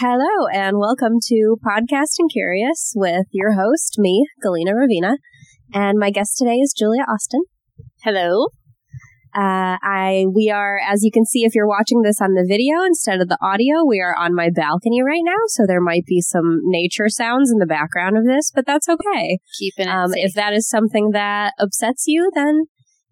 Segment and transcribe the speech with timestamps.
[0.00, 5.16] Hello, and welcome to Podcasting Curious with your host, me, Galina Ravina,
[5.74, 7.42] and my guest today is Julia Austin.
[8.04, 8.46] Hello.
[9.34, 12.84] Uh, I we are, as you can see, if you're watching this on the video
[12.86, 16.20] instead of the audio, we are on my balcony right now, so there might be
[16.20, 19.38] some nature sounds in the background of this, but that's okay.
[19.58, 20.26] Keeping it Um, safe.
[20.26, 22.66] if that is something that upsets you, then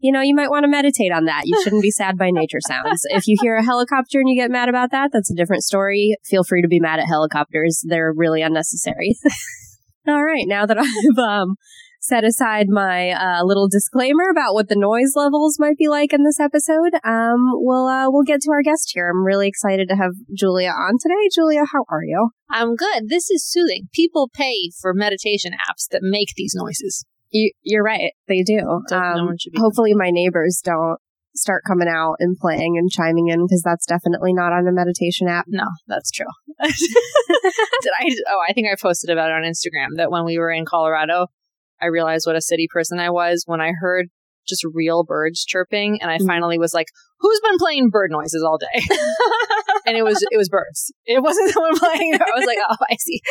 [0.06, 1.42] you know you might want to meditate on that.
[1.46, 3.00] You shouldn't be sad by nature sounds.
[3.10, 6.16] If you hear a helicopter and you get mad about that, that's a different story.
[6.24, 9.16] Feel free to be mad at helicopters; they're really unnecessary.
[10.06, 11.56] All right, now that I've um,
[12.00, 16.22] set aside my uh, little disclaimer about what the noise levels might be like in
[16.22, 19.10] this episode, um, we'll uh, we'll get to our guest here.
[19.10, 21.28] I'm really excited to have Julia on today.
[21.34, 22.30] Julia, how are you?
[22.48, 23.08] I'm good.
[23.08, 23.88] This is soothing.
[23.92, 27.04] People pay for meditation apps that make these noises.
[27.36, 28.12] You, you're right.
[28.28, 28.56] They do.
[28.90, 30.96] No Um, one should be- hopefully, my neighbors don't
[31.34, 35.28] start coming out and playing and chiming in because that's definitely not on a meditation
[35.28, 35.44] app.
[35.48, 36.24] No, that's true.
[36.62, 38.14] Did I?
[38.30, 41.26] Oh, I think I posted about it on Instagram that when we were in Colorado,
[41.80, 44.06] I realized what a city person I was when I heard
[44.48, 46.26] just real birds chirping, and I Mm.
[46.26, 46.86] finally was like,
[47.20, 48.80] "Who's been playing bird noises all day?"
[49.86, 50.92] and it was it was birds.
[51.04, 52.14] It wasn't someone playing.
[52.14, 53.20] I was like, "Oh, I see."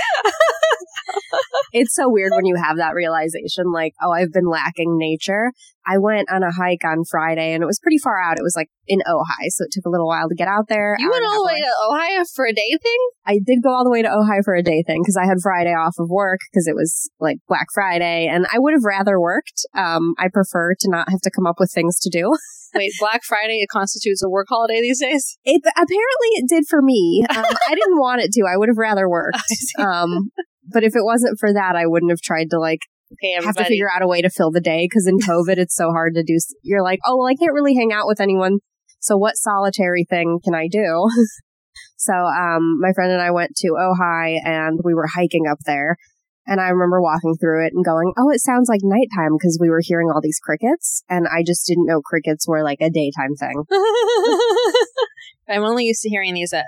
[1.72, 5.52] It's so weird when you have that realization, like, oh, I've been lacking nature.
[5.86, 8.40] I went on a hike on Friday and it was pretty far out.
[8.40, 10.96] It was like in Ojai, so it took a little while to get out there.
[10.98, 12.98] You went all the way to Ojai for a day thing.
[13.26, 15.38] I did go all the way to Ojai for a day thing because I had
[15.44, 19.20] Friday off of work because it was like Black Friday and I would have rather
[19.20, 19.68] worked.
[19.76, 22.36] Um, I prefer to not have to come up with things to do.
[22.76, 25.38] Wait, Black Friday it constitutes a work holiday these days.
[25.44, 27.26] It apparently it did for me.
[27.30, 28.44] Um, I didn't want it to.
[28.52, 29.38] I would have rather worked.
[29.78, 30.30] Um,
[30.72, 32.80] but if it wasn't for that, I wouldn't have tried to like
[33.14, 35.76] Okay, have to figure out a way to fill the day because in COVID it's
[35.76, 36.38] so hard to do.
[36.64, 38.60] You're like, oh well, I can't really hang out with anyone.
[39.00, 41.08] So what solitary thing can I do?
[41.98, 45.98] so um, my friend and I went to Ojai and we were hiking up there.
[46.48, 49.70] And I remember walking through it and going, oh, it sounds like nighttime because we
[49.70, 51.04] were hearing all these crickets.
[51.10, 53.64] And I just didn't know crickets were like a daytime thing.
[55.50, 56.66] I'm only used to hearing these at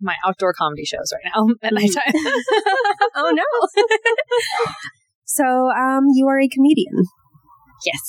[0.00, 2.02] my outdoor comedy shows right now at nighttime.
[3.16, 3.44] oh no.
[5.24, 7.04] so um, you are a comedian.
[7.86, 8.00] yes.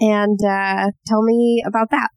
[0.00, 2.10] And uh, tell me about that.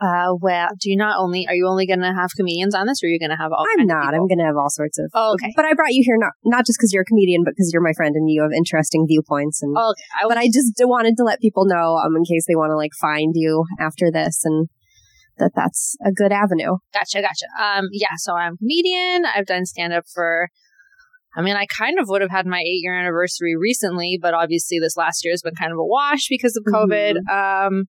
[0.00, 3.02] Uh, well, do you not only are you only going to have comedians on this,
[3.02, 3.64] or are you going to have all?
[3.78, 4.14] I'm not.
[4.14, 5.10] I'm going to have all sorts of.
[5.12, 5.52] Oh, okay.
[5.56, 7.82] But I brought you here not not just because you're a comedian, but because you're
[7.82, 9.60] my friend and you have interesting viewpoints.
[9.62, 10.04] And Oh, okay.
[10.22, 12.70] I was, but I just wanted to let people know, um, in case they want
[12.70, 14.68] to like find you after this, and
[15.38, 16.78] that that's a good avenue.
[16.94, 17.46] gotcha, gotcha.
[17.60, 18.14] Um, yeah.
[18.18, 19.24] So I'm a comedian.
[19.26, 20.48] I've done stand up for.
[21.36, 24.78] I mean, I kind of would have had my eight year anniversary recently, but obviously
[24.80, 27.16] this last year has been kind of a wash because of COVID.
[27.30, 27.84] Um,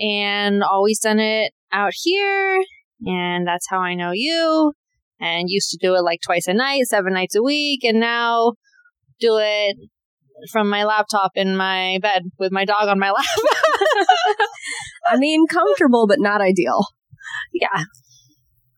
[0.00, 2.62] and always done it out here,
[3.04, 4.72] and that's how I know you.
[5.20, 8.54] And used to do it like twice a night, seven nights a week, and now
[9.20, 9.76] do it
[10.50, 13.24] from my laptop in my bed with my dog on my lap.
[15.10, 16.86] I mean, comfortable but not ideal.
[17.52, 17.84] yeah.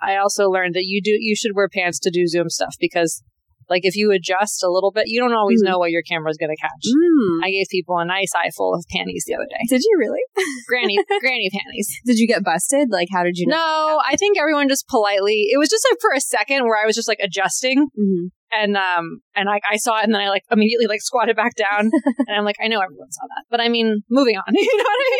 [0.00, 3.22] I also learned that you do you should wear pants to do Zoom stuff because
[3.70, 5.66] like if you adjust a little bit, you don't always Mhm.
[5.70, 6.84] know what your camera is gonna catch.
[6.86, 7.44] Mm.
[7.44, 9.62] I gave people a nice eye full of panties the other day.
[9.68, 10.20] Did you really?
[10.68, 11.88] Granny granny panties.
[12.04, 12.88] Did you get busted?
[12.90, 13.56] Like, how did you know?
[13.56, 16.86] No, I think everyone just politely it was just like for a second where I
[16.86, 18.30] was just like adjusting Mhm.
[18.52, 21.54] and um and I, I saw it and then I like immediately like squatted back
[21.54, 21.90] down
[22.26, 24.84] and I'm like I know everyone saw that but I mean moving on you know
[24.84, 25.10] what I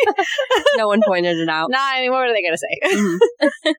[0.57, 1.69] mean no one pointed it out.
[1.69, 3.73] nah I mean what are they gonna say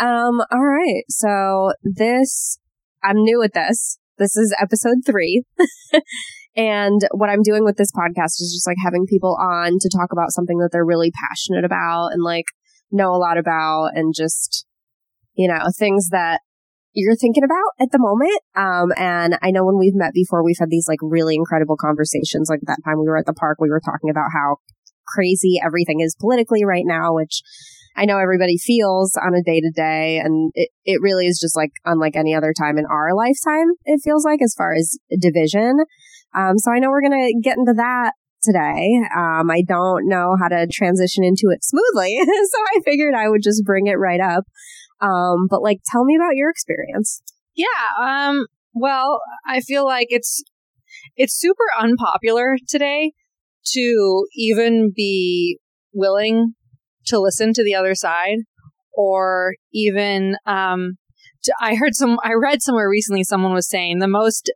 [0.00, 1.04] Um, all right.
[1.08, 2.58] So this,
[3.04, 3.98] I'm new at this.
[4.18, 5.44] This is episode three.
[6.56, 10.10] and what I'm doing with this podcast is just like having people on to talk
[10.10, 12.46] about something that they're really passionate about and like
[12.90, 14.66] know a lot about and just,
[15.34, 16.40] you know, things that
[16.94, 18.40] you're thinking about at the moment.
[18.56, 22.48] Um, and I know when we've met before, we've had these like really incredible conversations.
[22.48, 24.56] Like that time we were at the park, we were talking about how
[25.06, 27.42] crazy everything is politically right now, which
[27.96, 30.18] I know everybody feels on a day to day.
[30.18, 34.00] And it, it really is just like unlike any other time in our lifetime, it
[34.02, 35.78] feels like, as far as division.
[36.36, 38.90] Um, so I know we're going to get into that today.
[39.16, 42.18] Um, I don't know how to transition into it smoothly.
[42.24, 44.44] so I figured I would just bring it right up.
[45.00, 47.22] Um, but like, tell me about your experience.
[47.54, 47.66] Yeah.
[48.00, 48.46] Um.
[48.72, 50.42] Well, I feel like it's
[51.16, 53.12] it's super unpopular today
[53.72, 55.58] to even be
[55.92, 56.54] willing
[57.06, 58.38] to listen to the other side,
[58.92, 60.94] or even um.
[61.44, 62.18] To, I heard some.
[62.24, 63.22] I read somewhere recently.
[63.22, 64.50] Someone was saying the most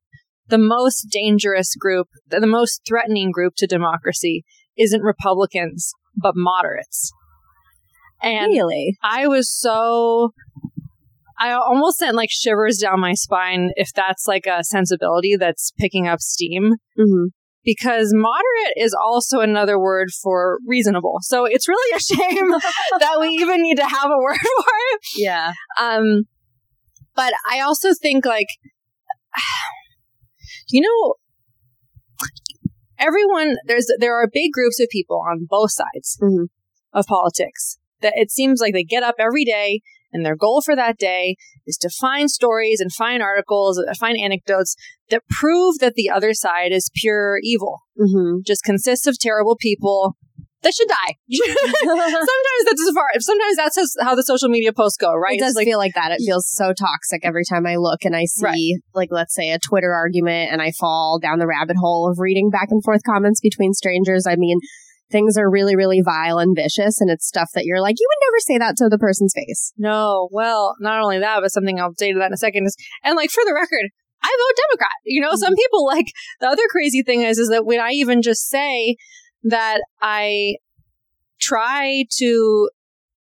[0.48, 4.44] the most dangerous group, the, the most threatening group to democracy
[4.78, 7.12] isn't Republicans but moderates.
[8.22, 8.96] And really?
[9.02, 10.32] I was so
[11.38, 16.08] I almost sent like shivers down my spine if that's like a sensibility that's picking
[16.08, 16.74] up steam.
[16.98, 17.26] Mm-hmm.
[17.68, 21.18] Because moderate is also another word for reasonable.
[21.20, 22.48] So it's really a shame
[22.98, 25.00] that we even need to have a word for it.
[25.18, 25.52] Yeah.
[25.78, 26.22] Um,
[27.14, 28.46] but I also think like,
[30.70, 31.14] you know,
[32.98, 36.46] everyone there's there are big groups of people on both sides Mhm.
[36.94, 39.82] of politics that it seems like they get up every day
[40.12, 44.16] and their goal for that day is to find stories and find articles, uh, find
[44.18, 44.74] anecdotes
[45.10, 48.38] that prove that the other side is pure evil, Mm-hmm.
[48.46, 50.16] just consists of terrible people
[50.62, 51.14] that should die.
[51.84, 53.06] sometimes that's as far.
[53.20, 55.36] Sometimes that's how the social media posts go, right?
[55.36, 56.10] It does like, feel like that.
[56.12, 58.74] It feels so toxic every time I look and I see, Right.
[58.94, 62.50] like, let's say a Twitter argument and I fall down the rabbit hole of reading
[62.50, 64.26] back and forth comments between strangers.
[64.28, 64.58] I mean,
[65.10, 68.26] things are really, really vile and vicious, and it's stuff that you're like, you would
[68.26, 69.72] never say that to the person's face.
[69.78, 72.76] No, well, not only that, but something I'll say to that in a second is,
[73.04, 73.90] and like for the record,
[74.22, 74.90] I vote Democrat.
[75.04, 76.06] You know, some people like
[76.40, 78.96] the other crazy thing is, is that when I even just say
[79.44, 80.56] that I
[81.40, 82.70] try to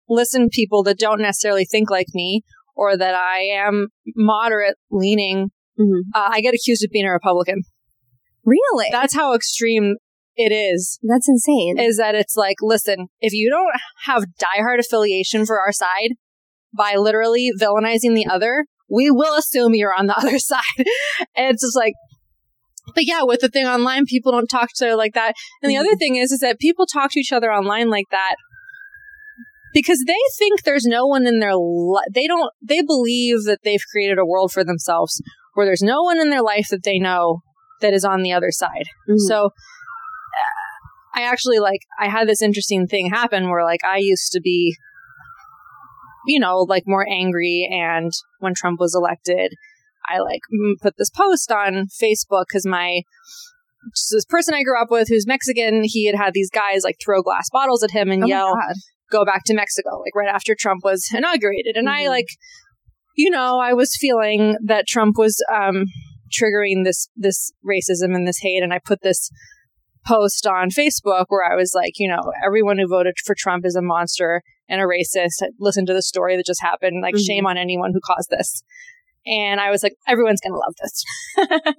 [0.08, 2.42] listen to people that don't necessarily think like me
[2.76, 6.02] or that I am moderate leaning, Mhm.
[6.16, 7.62] uh, I get accused of being a Republican.
[8.44, 8.88] Really?
[8.92, 9.96] That's how extreme
[10.40, 11.00] it is.
[11.04, 11.78] That's insane.
[11.78, 13.74] Is that it's like, listen, if you don't
[14.06, 16.12] have diehard affiliation for our side
[16.76, 20.62] by literally villainizing the other, we will assume you're on the other side.
[21.36, 21.94] and it's just like,
[22.96, 25.34] but yeah, with the thing online, people don't talk to like that.
[25.62, 28.36] And the other thing is, is that people talk to each other online like that
[29.74, 33.84] because they think there's no one in their li- they don't they believe that they've
[33.92, 35.22] created a world for themselves
[35.54, 37.42] where there's no one in their life that they know
[37.82, 38.86] that is on the other side.
[39.08, 39.18] Mhm.
[39.20, 39.52] So
[41.16, 44.76] I actually like I had this interesting thing happen where like I used to be
[46.28, 49.54] you know like more angry and when Trump was elected
[50.08, 50.42] I like
[50.82, 53.02] put this post on Facebook cuz my
[54.12, 57.22] this person I grew up with who's Mexican he had had these guys like throw
[57.22, 58.56] glass bottles at him and Oh yell
[59.12, 61.76] go back to Mexico, like right after Trump was inaugurated.
[61.76, 62.10] And I Mhm.
[62.10, 62.28] like,
[63.16, 65.86] you know, I was feeling that Trump was um,
[66.32, 69.32] triggering this this racism and this hate, and I put this
[70.06, 73.76] post on Facebook where I was like, you know, everyone who voted for Trump is
[73.76, 75.42] a monster and a racist.
[75.60, 77.02] Listen to the story that just happened.
[77.02, 77.26] Like, Mhm.
[77.26, 78.64] shame on anyone who caused this.
[79.26, 81.04] And I was like, everyone's gonna love this.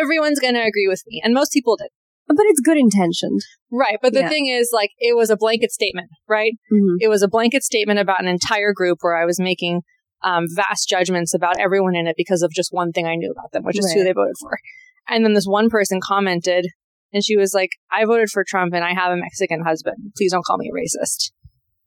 [0.00, 1.88] everyone's gonna agree with me, and most people did.
[2.26, 3.40] But it's good intentioned.
[3.70, 4.28] Right, but the Yeah.
[4.28, 6.52] thing is, like, it was a blanket statement, right?
[6.72, 6.96] Mm-hmm.
[7.00, 9.82] it was a blanket statement about an entire group where I was making
[10.24, 13.52] um, vast judgments about everyone in it because of just one thing I knew about
[13.52, 14.58] them, which is who they voted for.
[15.08, 16.66] And then this one person commented,
[17.12, 20.12] and she was like, "I voted for Trump, and I have a Mexican husband.
[20.16, 21.32] Please don't call me a racist."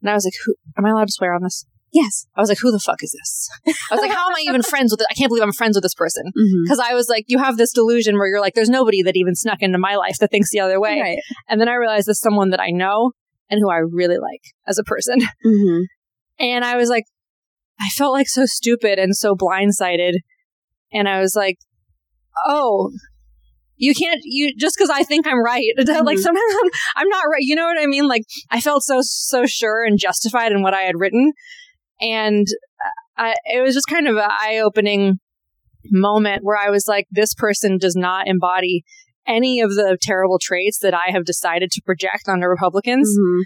[0.01, 0.55] And I was like, "Who?
[0.77, 2.25] Am I allowed to swear on this?" Yes.
[2.35, 3.49] I was like, "Who the fuck is this?"
[3.91, 5.07] I was like, "How am I even friends with it?
[5.11, 6.63] I can't believe I'm friends with this person." Mm-hmm.
[6.63, 9.35] Because I was like, you have this delusion where you're like, there's nobody that even
[9.35, 11.01] snuck into my life that thinks the other way.
[11.01, 11.19] Right.
[11.49, 13.11] And then I realized there's someone that I know
[13.49, 15.19] and who I really like as a person.
[15.45, 15.81] Mm-hmm.
[16.39, 17.03] And I was like,
[17.79, 20.13] I felt like so stupid and so blindsided.
[20.93, 21.57] And I was like,
[22.47, 22.91] oh,
[23.83, 25.63] you can't, you, just because I think I'm right.
[25.77, 26.21] like Mhm.
[26.21, 27.41] sometimes I'm, I'm not right.
[27.41, 28.07] You know what I mean?
[28.07, 31.31] Like I felt so, so sure and justified in what I had written.
[31.99, 32.45] And
[33.17, 35.19] I, it was just kind of an eye opening
[35.89, 38.83] moment where I was like, this person does not embody
[39.27, 43.41] any of the terrible traits that I have decided to project onto Republicans Mm-hmm.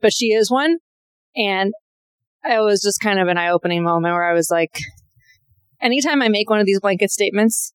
[0.00, 0.78] but she is one.
[1.36, 1.72] And
[2.44, 4.74] it was just kind of an eye opening moment where I was like,
[5.80, 7.72] anytime I make one of these blanket statements,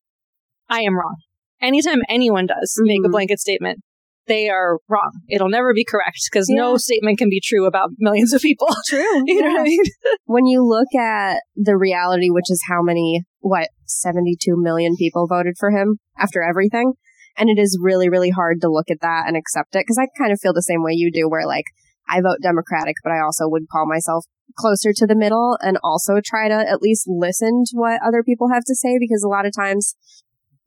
[0.68, 1.16] I am wrong.
[1.60, 3.12] Anytime anyone does make a Mhm.
[3.12, 3.80] blanket statement,
[4.26, 5.12] they are wrong.
[5.28, 8.68] It'll never be correct because no statement can be true about millions of people.
[8.88, 9.22] True.
[9.26, 9.80] you know what I mean?
[10.26, 15.54] when you look at the reality, which is how many, what, 72 million people voted
[15.58, 16.92] for him after everything.
[17.38, 19.84] And it is really, really hard to look at that and accept it.
[19.86, 21.64] Cause I kind of feel the same way you do, where like
[22.08, 24.24] I vote Democratic, but I also would call myself
[24.56, 28.48] closer to the middle and also try to at least listen to what other people
[28.52, 29.94] have to say because a lot of times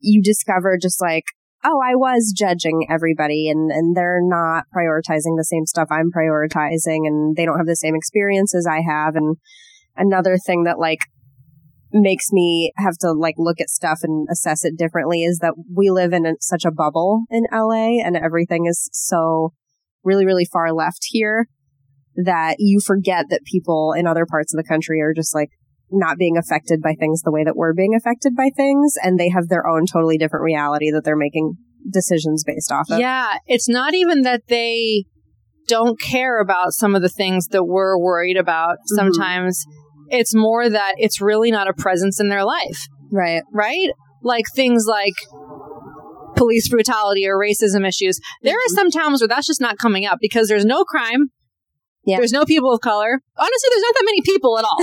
[0.02, 1.24] you discover just like,
[1.64, 7.06] oh, I was judging everybody and, and they're not prioritizing the same stuff I'm prioritizing
[7.06, 9.14] and they don't have the same experiences I have.
[9.14, 9.36] And
[9.96, 10.98] another thing that like
[11.92, 15.90] makes me have to like look at stuff and assess it differently is that we
[15.90, 19.52] live in a, such a bubble in LA and everything is so
[20.02, 21.46] really, really far left here
[22.16, 25.50] that you forget that people in other parts of the country are just like
[25.92, 29.28] not being affected by things the way that we're being affected by things and they
[29.28, 31.54] have their own totally different reality that they're making
[31.92, 32.98] decisions based off of.
[32.98, 33.34] Yeah.
[33.46, 35.04] It's not even that they
[35.68, 38.74] don't care about some of the things that we're worried about.
[38.74, 38.96] Mm-hmm.
[38.96, 39.64] Sometimes
[40.08, 43.42] It's more that it's really not a presence in their life, Right.
[43.52, 43.90] right?
[44.22, 45.14] Like things like
[46.36, 48.18] police brutality or racism issues.
[48.42, 51.28] There are some towns where that's just not coming up because there's no crime.
[52.04, 52.16] Yeah.
[52.16, 53.20] There's no people of color.
[53.38, 54.78] Honestly, there's not that many people at all.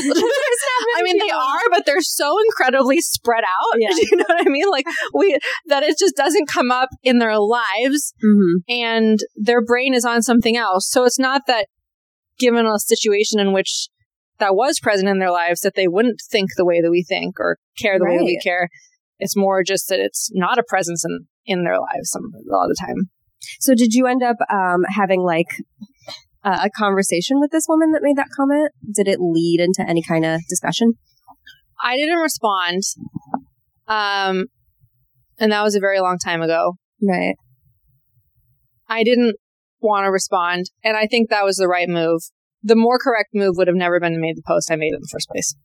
[0.97, 3.75] I mean, they are, but they're so incredibly spread out.
[3.79, 3.89] Yeah.
[3.91, 4.69] You know what I mean?
[4.69, 8.71] Like we, that it just doesn't come up in their lives Mm-hmm.
[8.71, 10.89] and their brain is on something else.
[10.89, 11.67] So it's not that
[12.39, 13.87] given a situation in which
[14.39, 17.39] that was present in their lives that they wouldn't think the way that we think
[17.39, 18.69] or care the way that we care.
[19.19, 22.63] It's more just that it's not a presence in, in their lives some, a lot
[22.65, 23.09] of the time.
[23.59, 25.47] So did you end up um, having like
[26.43, 28.71] uh, a conversation with this woman that made that comment?
[28.93, 30.93] Did it lead into any kind of discussion?
[31.83, 32.81] I didn't respond.
[33.87, 34.45] Um,
[35.39, 36.73] and that was a very long time ago.
[37.01, 37.35] Right.
[38.87, 39.35] I didn't
[39.81, 40.65] want to respond.
[40.83, 42.21] And I think that was the right move.
[42.61, 44.99] The more correct move would have never been to make the post I made in
[44.99, 45.55] the first place.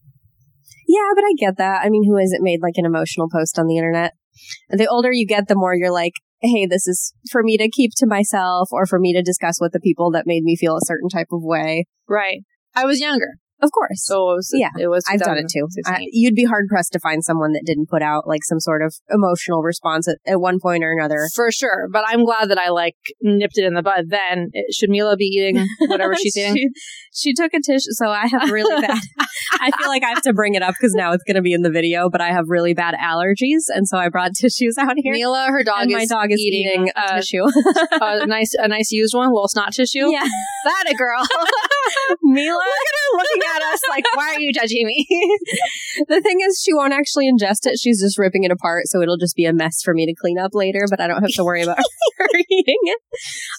[0.87, 1.81] Yeah, but I get that.
[1.83, 4.13] I mean, who hasn't made like an emotional post on the internet?
[4.69, 6.13] And the older you get, the more you're like,
[6.45, 9.71] hey, this is for me to keep to myself or for me to discuss with
[9.71, 11.85] the people that made me feel a certain type of way.
[12.07, 12.41] Right.
[12.75, 13.37] I was younger.
[13.61, 14.03] Of course.
[14.05, 15.67] So it was, Yeah, it was I've done it too.
[15.85, 15.95] 2016.
[15.95, 18.81] I, you'd be hard pressed to find someone that didn't put out like some sort
[18.81, 21.27] of emotional response at, at one point or another.
[21.33, 21.87] For sure.
[21.91, 24.49] But I'm glad that I like nipped it in the bud then.
[24.53, 26.55] It- Should Mila be eating whatever she's eating?
[27.13, 27.91] she, she took a tissue.
[27.91, 28.99] So I have really bad.
[29.61, 31.53] I feel like I have to bring it up because now it's going to be
[31.53, 32.09] in the video.
[32.09, 35.13] But I have really bad allergies, and so I brought tissues out here.
[35.13, 37.43] Mila, her dog my dog is eating, eating a uh, tissue.
[38.01, 40.09] a nice, a nice used one, a little snot tissue.
[40.11, 40.25] yeah,
[40.65, 41.25] That a girl.
[42.23, 42.63] Mila.
[43.13, 45.05] looking at us like, why are you judging me?
[46.07, 47.79] The thing is, she won't actually ingest it.
[47.81, 50.37] She's just ripping it apart, so it'll just be a mess for me to clean
[50.37, 50.85] up later.
[50.89, 51.77] But I don't have to worry about
[52.17, 52.99] her eating it.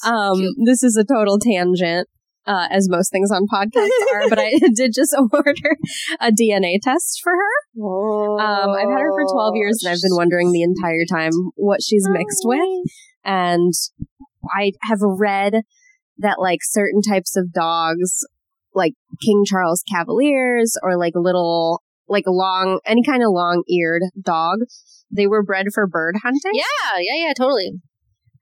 [0.05, 2.09] Um, this is a total tangent.
[2.49, 5.77] Uh, as most things on podcasts are, but I did just order
[6.21, 7.83] a DNA test for her.
[8.39, 11.83] Um, I've had her for 12 years and I've been wondering the entire time what
[11.83, 12.61] she's mixed with.
[13.25, 13.73] And
[14.57, 15.63] I have read
[16.19, 18.27] that like certain types of dogs,
[18.75, 18.95] like
[19.25, 24.59] King Charles Cavaliers or like little, like long, any kind of long eared dog,
[25.15, 26.53] they were bred for bird hunting.
[26.55, 27.73] Yeah, yeah, yeah, totally.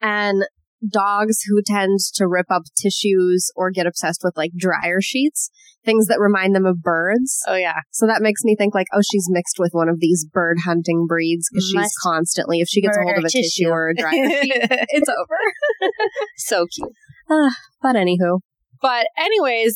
[0.00, 0.44] And
[0.90, 5.50] dogs who tend to rip up tissues or get obsessed with like dryer sheets,
[5.84, 7.40] things that remind them of birds.
[7.46, 7.80] Oh yeah.
[7.90, 11.06] So that makes me think like, oh, she's mixed with one of these bird hunting
[11.06, 13.68] breeds because she's constantly, if she gets a hold of a tissue, tissue.
[13.68, 14.12] or a dryer
[14.42, 15.88] sheet, it's over.
[16.36, 16.92] so cute.
[17.30, 17.50] Ah,
[17.82, 18.40] but anywho,
[18.80, 19.74] But anyways,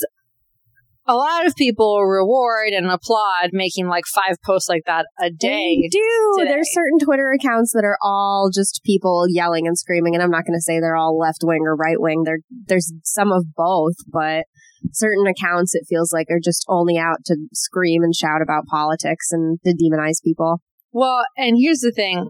[1.07, 5.79] a lot of people reward and applaud making like five posts like that a day.
[5.83, 6.35] they do.
[6.39, 6.51] today.
[6.51, 10.45] There's certain Twitter accounts that are all just people yelling and screaming, and I'm not
[10.45, 12.25] going to say they're all left wing or right wing.
[12.25, 14.45] There, there's some of both, but
[14.93, 19.29] certain accounts it feels like are just only out to scream and shout about politics
[19.33, 20.61] and to demonize people.
[20.93, 22.29] Well, and here's the thing.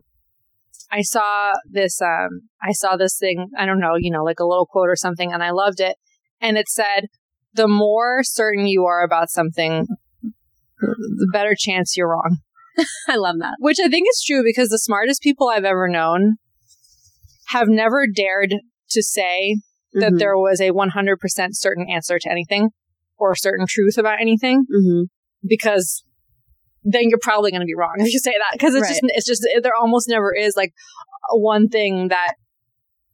[0.91, 4.47] I saw this um I saw this thing, I don't know, you know, like a
[4.47, 5.97] little quote or something and I loved it.
[6.41, 7.07] And it said,
[7.55, 9.87] "The more certain you are about something,
[10.81, 12.39] the better chance you're wrong."
[13.09, 13.57] I love that.
[13.59, 16.37] Which I think is true because the smartest people I've ever known
[17.49, 18.55] have never dared
[18.91, 19.57] to say
[19.95, 20.19] that Mhm.
[20.19, 22.71] there was a 100% certain answer to anything
[23.17, 25.05] or certain truth about anything Mm-hmm.
[25.47, 26.05] because
[26.85, 29.27] then you're probably going to be wrong if you say that because it's just it's
[29.27, 30.73] just there almost never is like
[31.33, 32.35] one thing that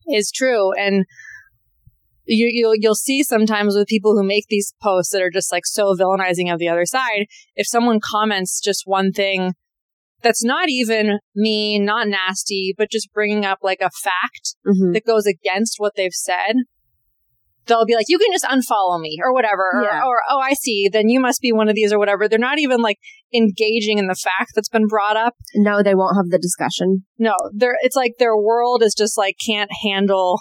[0.08, 1.04] is true and
[2.26, 5.66] you you'll you'll see sometimes with people who make these posts that are just like
[5.66, 9.52] so villainizing of the other side if someone comments just one thing
[10.22, 14.92] that's not even mean not nasty but just bringing up like a fact Mm-hmm.
[14.92, 16.54] that goes against what they've said,
[17.66, 19.62] they'll be like, you can just unfollow me or whatever.
[19.74, 20.02] Or, Yeah.
[20.04, 20.88] or, oh, I see.
[20.92, 22.28] Then you must be one of these or whatever.
[22.28, 22.98] They're not even like
[23.34, 25.34] engaging in the fact that's been brought up.
[25.54, 27.04] No, they won't have the discussion.
[27.18, 30.40] No, they're, it's like their world is just like can't handle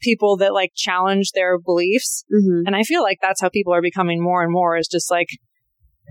[0.00, 2.24] people that like challenge their beliefs.
[2.32, 2.66] Mm-hmm.
[2.66, 5.28] And I feel like that's how people are becoming more and more is just like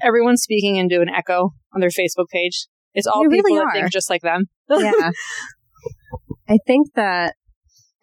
[0.02, 2.68] everyone's speaking into an echo on their Facebook page.
[2.94, 3.74] It's all They people really that are.
[3.82, 4.46] think just like them.
[4.70, 5.12] yeah.
[6.50, 7.36] I think that,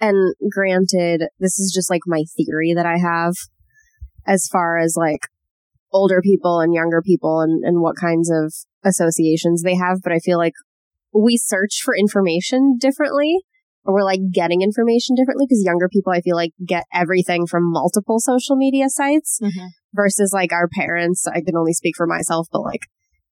[0.08, 3.34] and granted, this is just like my theory that I have
[4.26, 5.20] as far as like
[5.92, 8.52] older people and younger people and, and what kinds of
[8.84, 10.54] associations they have, but I feel like
[11.14, 13.38] we search for information differently
[13.84, 17.70] or we're like getting information differently because younger people, I feel like, get everything from
[17.70, 19.38] multiple social media sites
[19.94, 21.26] versus like our parents.
[21.26, 22.80] I can only speak for myself, but like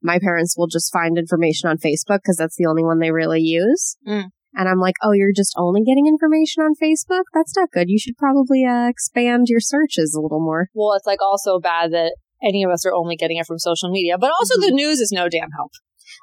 [0.02, 3.40] my parents will just find information on Facebook because that's the only one they really
[3.40, 3.96] use.
[4.06, 4.30] Mm.
[4.54, 7.24] And I'm like, oh, you're just only getting information on Facebook?
[7.32, 7.88] That's not good.
[7.88, 10.68] You should probably uh, expand your searches a little more.
[10.74, 13.90] Well, it's like also bad that any of us are only getting it from social
[13.90, 14.18] media.
[14.18, 14.66] But also, mm-hmm.
[14.66, 15.72] the news is no damn help.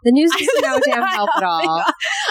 [0.04, 1.84] The news is no damn help at all.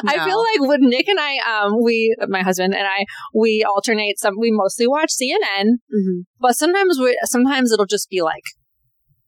[0.04, 0.12] No.
[0.12, 4.18] I feel like when Nick and I, um, we, my husband and I, we alternate.
[4.18, 6.20] Some we mostly watch CNN, mm-hmm.
[6.38, 8.44] but sometimes we, sometimes it'll just be like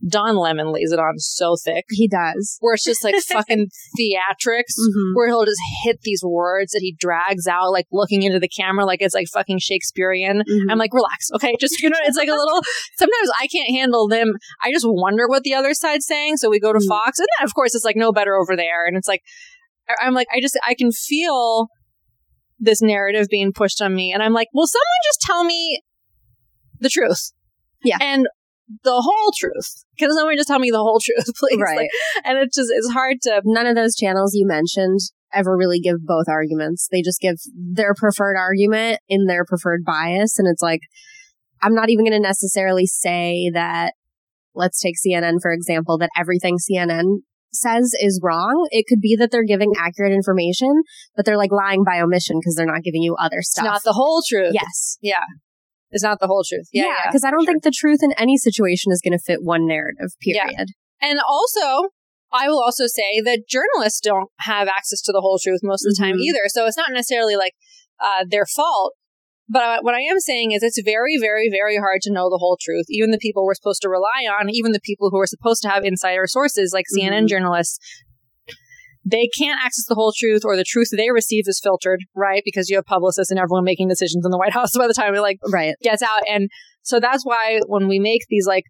[0.08, 1.84] Don Lemon lays it on so thick.
[1.90, 2.56] He does.
[2.60, 5.14] Where it's just like fucking theatrics, mm-hmm.
[5.14, 8.84] where he'll just hit these words that he drags out, like looking into the camera
[8.84, 10.38] like it's like fucking Shakespearean.
[10.38, 10.70] Mm-hmm.
[10.70, 11.54] I'm like, relax, okay?
[11.60, 12.62] Just, you know, it's like a little,
[12.96, 14.32] sometimes I can't handle them.
[14.62, 16.38] I just wonder what the other side's saying.
[16.38, 16.88] So we go to mm-hmm.
[16.88, 18.86] Fox, and then of course it's like no better over there.
[18.86, 19.22] And it's like,
[20.00, 21.68] I'm like, I just, I can feel
[22.58, 24.12] this narrative being pushed on me.
[24.12, 25.82] And I'm like, will someone just tell me
[26.78, 27.32] the truth?
[27.82, 27.96] Yeah.
[28.00, 28.26] And
[28.84, 29.84] the whole truth.
[29.98, 31.60] Can someone just tell me the whole truth, please?
[31.60, 31.76] Right.
[31.78, 31.90] Like,
[32.24, 33.42] and it's just, it's hard to.
[33.44, 35.00] None of those channels you mentioned
[35.32, 36.88] ever really give both arguments.
[36.90, 40.38] They just give their preferred argument in their preferred bias.
[40.38, 40.80] And it's like,
[41.62, 43.94] I'm not even going to necessarily say that,
[44.54, 47.18] let's take CNN, for example, that everything CNN
[47.52, 48.68] says is wrong.
[48.70, 50.82] It could be that they're giving accurate information,
[51.16, 53.64] but they're like lying by omission because they're not giving you other stuff.
[53.64, 54.52] It's not the whole truth.
[54.54, 54.98] Yes.
[55.00, 55.24] Yeah
[55.92, 56.68] is not the whole truth.
[56.72, 57.52] Yeah, because yeah, I don't sure.
[57.52, 60.10] think the truth in any situation is going to fit one narrative.
[60.20, 60.54] Period.
[60.56, 60.64] Yeah.
[61.02, 61.88] And also,
[62.32, 65.94] I will also say that journalists don't have access to the whole truth most of
[65.94, 66.30] the time mm-hmm.
[66.30, 66.46] either.
[66.46, 67.54] So it's not necessarily like
[68.00, 68.94] uh, their fault.
[69.52, 72.56] But what I am saying is it's very, very, very hard to know the whole
[72.60, 72.86] truth.
[72.88, 75.68] Even the people we're supposed to rely on, even the people who are supposed to
[75.68, 77.26] have insider sources like CNN mm-hmm.
[77.26, 77.80] journalists,
[79.04, 82.42] they can't access the whole truth or the truth they receive is filtered, right?
[82.44, 85.14] Because you have publicists and everyone making decisions in the White House by the time
[85.14, 85.74] it like right.
[85.82, 86.22] gets out.
[86.28, 86.50] And
[86.82, 88.64] so that's why when we make these like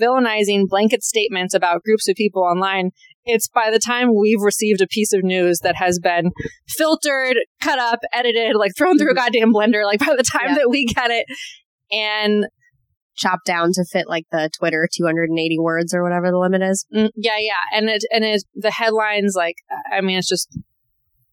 [0.00, 2.90] villainizing blanket statements about groups of people online,
[3.24, 6.30] it's by the time we've received a piece of news that has been
[6.68, 9.24] filtered, cut up, edited, like thrown through a mm-hmm.
[9.24, 10.54] goddamn blender, like by the time yeah.
[10.56, 11.26] that we get it.
[11.90, 12.46] And
[13.16, 16.86] chopped down to fit like the Twitter 280 words or whatever the limit is.
[16.94, 19.56] Mm, yeah, yeah, and it and it the headlines like
[19.92, 20.56] I mean it's just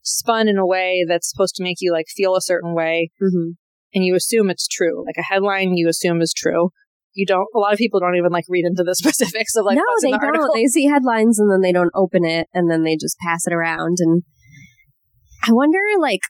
[0.02, 3.52] spun in a way that's supposed to make you like feel a certain way, mm-hmm.
[3.94, 5.06] and you assume it's true.
[5.06, 6.70] Like a headline, you assume is true.
[7.14, 7.48] You don't.
[7.56, 9.78] A lot of people don't even like read into the specifics of like.
[9.78, 10.26] No, they the don't.
[10.26, 10.54] Article.
[10.56, 13.54] They see headlines and then they don't open it, and then they just pass it
[13.54, 13.98] around.
[14.00, 14.24] And
[15.46, 16.22] I wonder, like,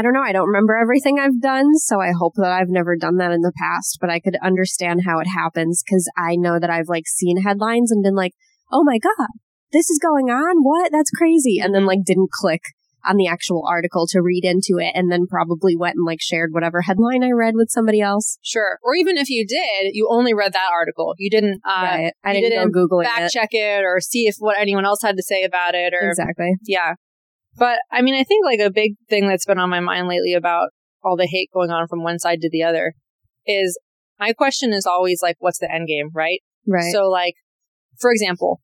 [0.00, 0.22] I don't know.
[0.22, 3.42] I don't remember everything I've done, so I hope that I've never done that in
[3.42, 7.06] the past, but I could understand how it happens because I know that I've like
[7.06, 8.32] seen headlines and been like,
[8.72, 9.28] oh my God,
[9.72, 10.62] this is going on.
[10.62, 10.90] What?
[10.90, 11.58] That's crazy.
[11.60, 12.62] And then like didn't click
[13.04, 16.48] on the actual article to read into it and then probably went and like shared
[16.52, 18.38] whatever headline I read with somebody else.
[18.42, 18.78] Sure.
[18.82, 21.14] Or even if you did, you only read that article.
[21.18, 22.12] You didn't, uh, right.
[22.24, 23.32] I didn't, didn't go Googling fact it.
[23.32, 26.08] check it or see if what anyone else had to say about it or.
[26.08, 26.54] Exactly.
[26.64, 26.94] Yeah.
[27.60, 30.32] But I mean, I think like a big thing that's been on my mind lately
[30.32, 30.70] about
[31.04, 32.94] all the hate going on from one side to the other
[33.46, 33.78] is
[34.18, 36.40] my question is always like, what's the end game, right?
[36.66, 36.90] Right.
[36.90, 37.34] So like,
[37.98, 38.62] for example,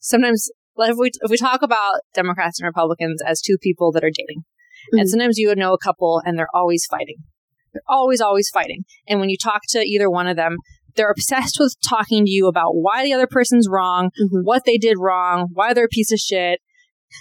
[0.00, 4.10] sometimes if we if we talk about Democrats and Republicans as two people that are
[4.10, 4.98] dating, mm-hmm.
[4.98, 7.16] and sometimes you would know a couple and they're always fighting.
[7.72, 8.84] They're always always fighting.
[9.08, 10.58] And when you talk to either one of them,
[10.94, 14.40] they're obsessed with talking to you about why the other person's wrong, mm-hmm.
[14.42, 16.60] what they did wrong, why they're a piece of shit,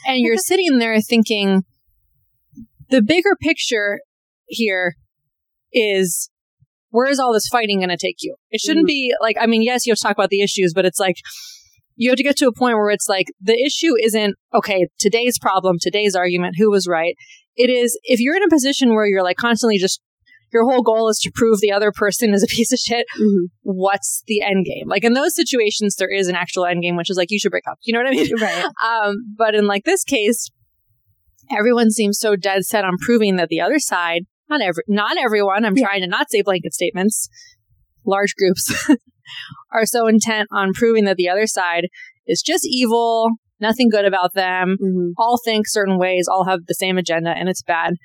[0.07, 1.63] and you're sitting there thinking,
[2.89, 3.99] the bigger picture
[4.47, 4.95] here
[5.73, 6.29] is
[6.89, 8.35] where is all this fighting going to take you?
[8.51, 9.11] It shouldn't mm-hmm.
[9.11, 11.17] be like, I mean, yes, you have to talk about the issues, but it's like,
[11.97, 15.37] you have to get to a point where it's like, the issue isn't, okay, today's
[15.39, 17.15] problem, today's argument, who was right.
[17.55, 20.01] It is, if you're in a position where you're like constantly just
[20.55, 23.05] your whole goal is to prove the other person is a piece of shit.
[23.19, 23.45] Mm-hmm.
[23.63, 24.87] What's the end game?
[24.87, 27.51] Like in those situations, there is an actual end game, which is like you should
[27.51, 27.77] break up.
[27.83, 28.31] You know what I mean?
[28.45, 28.65] Right.
[28.83, 30.49] Um, but in like this case,
[31.55, 35.65] everyone seems so dead set on proving that the other side, not every, not everyone.
[35.65, 35.85] I'm yeah.
[35.85, 37.27] trying to not say blanket statements.
[38.05, 38.89] Large groups
[39.73, 41.87] are so intent on proving that the other side
[42.27, 45.11] is just evil, nothing good about them, mm-hmm.
[45.17, 47.95] all think certain ways, all have the same agenda, and it's bad.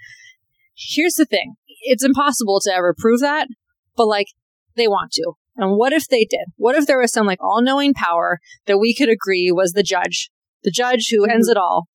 [0.74, 3.48] Here's the thing it's impossible to ever prove that,
[3.96, 4.28] but like
[4.76, 5.32] they want to.
[5.56, 6.46] And what if they did?
[6.56, 9.82] What if there was some like all knowing power that we could agree was the
[9.82, 10.30] judge,
[10.62, 11.58] the judge who ends mm-hmm.
[11.58, 11.86] it all?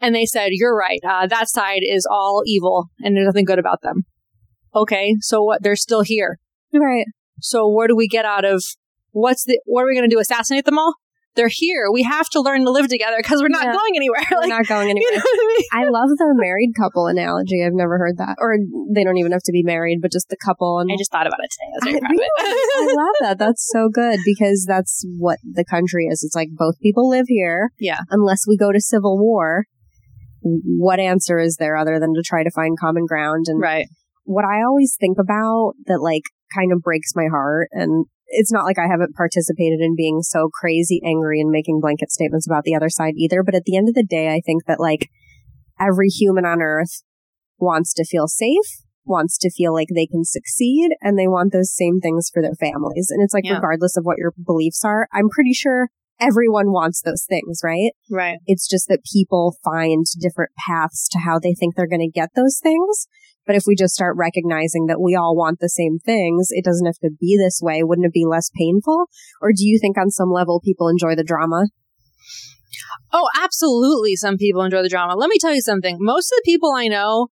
[0.00, 1.00] And they said, you're right.
[1.06, 4.04] Uh, that side is all evil and there's nothing good about them.
[4.74, 5.16] Okay.
[5.20, 5.62] So what?
[5.62, 6.38] They're still here.
[6.72, 7.04] Right.
[7.40, 8.64] So what do we get out of
[9.10, 10.20] what's the, what are we going to do?
[10.20, 10.94] Assassinate them all?
[11.36, 11.90] They're here.
[11.92, 13.72] We have to learn to live together because we're not yeah.
[13.72, 14.22] going anywhere.
[14.30, 15.12] We're like, not going anywhere.
[15.12, 15.66] You know I, mean?
[15.72, 17.62] I, love the married couple analogy.
[17.64, 18.36] I've never heard that.
[18.38, 18.56] Or
[18.94, 20.78] they don't even have to be married, but just the couple.
[20.80, 21.98] And I just thought about it today.
[21.98, 23.38] I, really, I love that.
[23.38, 26.22] That's so good because that's what the country is.
[26.24, 27.70] It's like both people live here.
[27.78, 28.00] Yeah.
[28.10, 29.64] Unless we go to civil war,
[30.42, 33.46] what answer is there other than to try to find common ground?
[33.48, 33.86] And right.
[34.24, 38.64] what I always think about that like kind of breaks my heart and it's not
[38.64, 42.74] like I haven't participated in being so crazy angry and making blanket statements about the
[42.74, 43.42] other side either.
[43.42, 45.08] But at the end of the day, I think that like
[45.78, 47.02] every human on earth
[47.58, 51.74] wants to feel safe, wants to feel like they can succeed, and they want those
[51.74, 53.08] same things for their families.
[53.10, 53.54] And it's like, Yeah.
[53.54, 55.88] regardless of what your beliefs are, I'm pretty sure
[56.20, 57.92] everyone wants those things, right?
[58.10, 58.38] Right.
[58.46, 62.30] It's just that people find different paths to how they think they're going to get
[62.36, 63.06] those things.
[63.50, 66.86] But if we just start recognizing that we all want the same things, it doesn't
[66.86, 67.82] have to be this way.
[67.82, 69.06] Wouldn't it be less painful?
[69.42, 71.66] Or do you think on some level people enjoy the drama?
[73.12, 74.14] Oh, absolutely.
[74.14, 75.16] Some people enjoy the drama.
[75.16, 75.96] Let me tell you something.
[75.98, 77.26] Most of the people I know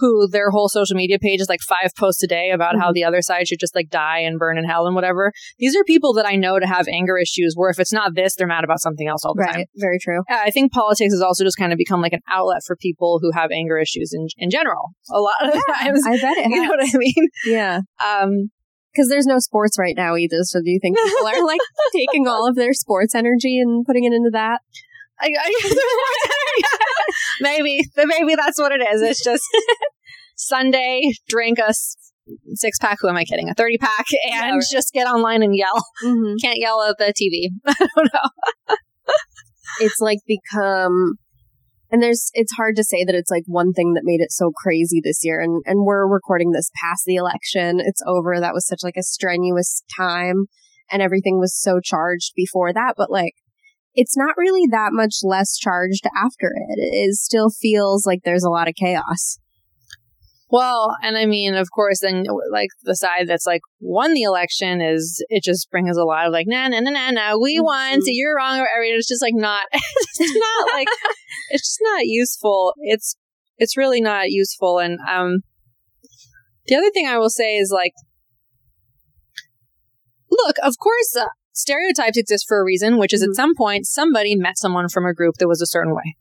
[0.00, 2.94] who their whole social media page is like five posts a day about how Mhm.
[2.94, 5.32] the other side should just like die and burn in hell and whatever.
[5.58, 8.34] These are people that I know to have anger issues where if it's not this,
[8.34, 9.64] they're mad about something else all the time.
[9.76, 10.22] Very true.
[10.28, 13.30] I think politics has also just kind of become like an outlet for people who
[13.32, 14.90] have anger issues in, in general.
[15.12, 16.02] A lot of the times.
[16.06, 17.28] I bet it You know what I mean?
[17.46, 17.80] Yeah.
[18.04, 18.50] Um,
[18.92, 20.38] Because there's no sports right now either.
[20.42, 21.60] So do you think people are like
[21.92, 24.60] taking all of their sports energy and putting it into that?
[25.20, 25.74] I, I,
[27.40, 29.02] maybe, but maybe that's what it is.
[29.02, 29.44] It's just
[30.36, 31.74] Sunday, drink a
[32.54, 32.98] six pack.
[33.00, 33.48] Who am I kidding?
[33.48, 34.62] A 30 pack and right.
[34.70, 35.84] just get online and yell.
[36.04, 36.36] Mm-hmm.
[36.40, 37.50] Can't yell at the TV.
[37.66, 38.74] I don't know.
[39.80, 41.14] it's like become
[41.90, 44.50] and there's it's hard to say that it's like one thing that made it so
[44.54, 48.66] crazy this year and and we're recording this past the election it's over that was
[48.66, 50.46] such like a strenuous time
[50.90, 53.34] and everything was so charged before that but like
[53.94, 58.50] it's not really that much less charged after it It still feels like there's a
[58.50, 59.38] lot of chaos
[60.50, 64.80] Well, and I mean, of course, then like the side that's like won the election
[64.80, 68.00] is it just brings a lot of like, nah, nah, nah, nah, nah, we won,
[68.02, 68.96] so you're wrong, or everything.
[68.96, 70.88] It's just like not, it's not like,
[71.50, 72.74] it's just not useful.
[72.78, 73.16] It's,
[73.58, 74.80] it's really not useful.
[74.80, 75.40] And, um,
[76.66, 77.92] the other thing I will say is like,
[80.30, 81.26] look, of course, uh,
[81.60, 83.30] stereotypes exist for a reason, which is Mhm.
[83.30, 86.16] at some point somebody met someone from a group that was a certain way,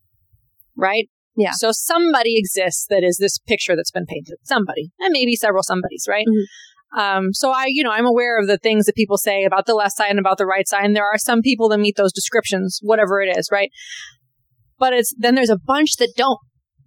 [0.76, 1.10] right?
[1.36, 1.52] Yeah.
[1.52, 4.38] So somebody exists that is this picture that's been painted.
[4.44, 6.26] Somebody, and maybe several somebodies, right?
[6.28, 6.46] Mhm.
[6.98, 9.76] Um, so I, you know, I'm aware of the things that people say about the
[9.76, 12.12] left side and about the right side, and there are some people that meet those
[12.12, 13.72] descriptions, whatever it is, right?
[14.80, 16.40] But it's then there's a bunch that don't.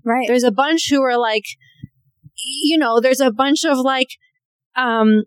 [0.04, 1.44] right There's a bunch who are like,
[2.64, 4.08] you know, there's a bunch of like,
[4.76, 5.22] um,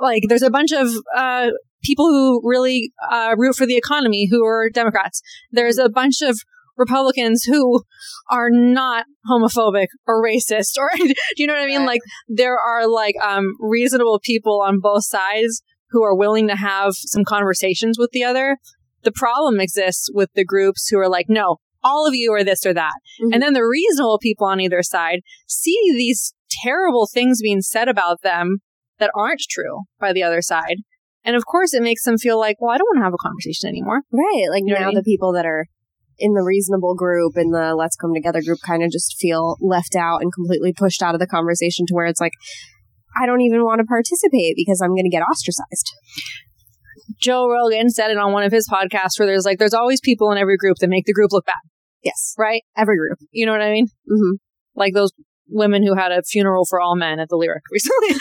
[0.00, 1.48] like there's a bunch of uh
[1.82, 5.20] people who really uh root for the economy who are Democrats.
[5.50, 6.38] There's a bunch of
[6.76, 7.82] Republicans who
[8.30, 11.80] are not homophobic or racist or do you know what I mean?
[11.80, 11.86] Right.
[11.86, 16.92] Like there are like um reasonable people on both sides who are willing to have
[16.94, 18.58] some conversations with the other.
[19.02, 22.66] The problem exists with the groups who are like, no, all of you are this
[22.66, 22.92] or that.
[23.22, 23.30] Mhm.
[23.32, 28.22] And then the reasonable people on either side see these terrible things being said about
[28.22, 28.58] them
[28.98, 30.76] that aren't true by the other side.
[31.24, 33.22] And of course, it makes them feel like, well, I don't want to have a
[33.22, 34.02] conversation anymore.
[34.12, 34.46] Right.
[34.50, 34.94] Like You know now I mean?
[34.96, 35.66] the people that are
[36.18, 39.94] in the reasonable group and the let's come together group kind of just feel left
[39.94, 42.32] out and completely pushed out of the conversation to where it's like,
[43.20, 45.92] I don't even want to participate because I'm going to get ostracized.
[47.20, 50.30] Joe Rogan said it on one of his podcasts where there's like, there's always people
[50.30, 51.54] in every group that make the group look bad,
[52.02, 52.34] Yes.
[52.38, 52.62] right?
[52.76, 53.18] Every group.
[53.32, 53.86] You know what I mean?
[54.08, 54.36] hmm
[54.74, 55.12] Like those
[55.48, 58.08] women who had a funeral for all men at the lyric recently.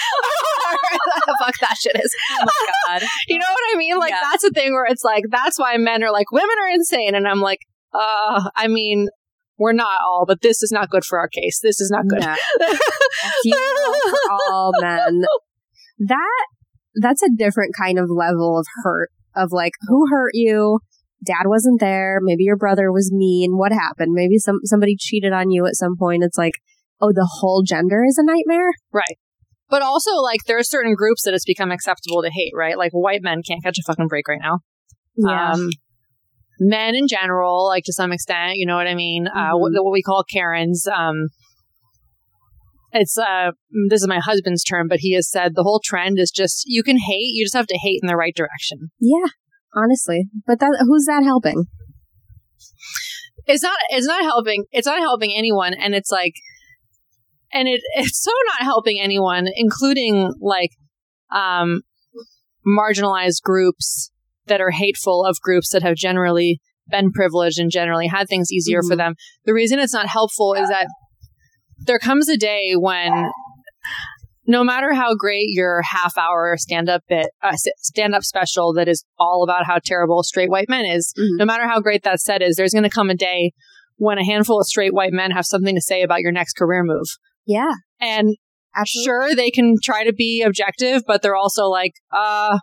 [1.41, 2.15] Fuck that shit is.
[2.39, 2.67] Oh my
[2.99, 3.07] God.
[3.27, 3.97] You know what I mean?
[3.99, 4.19] Like Yeah.
[4.31, 7.27] that's a thing where it's like that's why men are like women are insane, and
[7.27, 7.59] I'm like,
[7.93, 9.07] uh, I mean,
[9.57, 11.59] we're not all, but this is not good for our case.
[11.61, 12.23] This is not good.
[13.53, 15.21] For all men.
[15.99, 16.45] That
[17.01, 20.79] that's a different kind of level of hurt of like who hurt you?
[21.25, 22.19] Dad wasn't there.
[22.21, 23.57] Maybe your brother was mean.
[23.57, 24.13] What happened?
[24.13, 26.23] Maybe some somebody cheated on you at some point.
[26.23, 26.53] It's like,
[27.01, 28.69] oh, the whole gender is a nightmare.
[28.93, 29.17] Right.
[29.69, 32.77] But also, like, there are certain groups that it's become acceptable to hate, right?
[32.77, 34.59] Like, white men can't catch a fucking break right now.
[35.27, 35.69] Um,
[36.59, 39.27] men in general, like, to some extent, you know what I mean?
[39.27, 39.59] Uh, Mhm.
[39.59, 40.87] what, what we call Karens.
[40.87, 41.27] Um,
[42.93, 43.51] it's, uh,
[43.89, 46.81] this is my husband's term, but he has said the whole trend is just, you
[46.83, 48.91] can hate, you just have to hate in the right direction.
[48.99, 49.27] yeah,
[49.75, 50.27] honestly.
[50.45, 51.65] But that who's that helping?
[53.45, 56.33] it's not it's not helping it's not helping anyone and it's like
[57.53, 60.71] and it it's so not helping anyone including like
[61.31, 61.81] um
[62.65, 64.11] marginalized groups
[64.47, 68.81] that are hateful of groups that have generally been privileged and generally had things easier
[68.81, 68.97] for Mhm.
[68.97, 69.13] them
[69.45, 70.87] the reason it's not helpful is that
[71.85, 73.11] there comes a day when
[74.49, 78.87] no matter how great your half hour stand up bit uh, stand up special that
[78.87, 81.37] is all about how terrible straight white men is Mhm.
[81.39, 83.51] no matter how great that set is, there's going to come a day
[83.97, 86.83] when a handful of straight white men have something to say about your next career
[86.83, 87.07] move.
[87.47, 88.35] Yeah, And
[88.75, 89.05] Absolutely.
[89.05, 92.59] Sure, they can try to be objective, but they're also like, uh,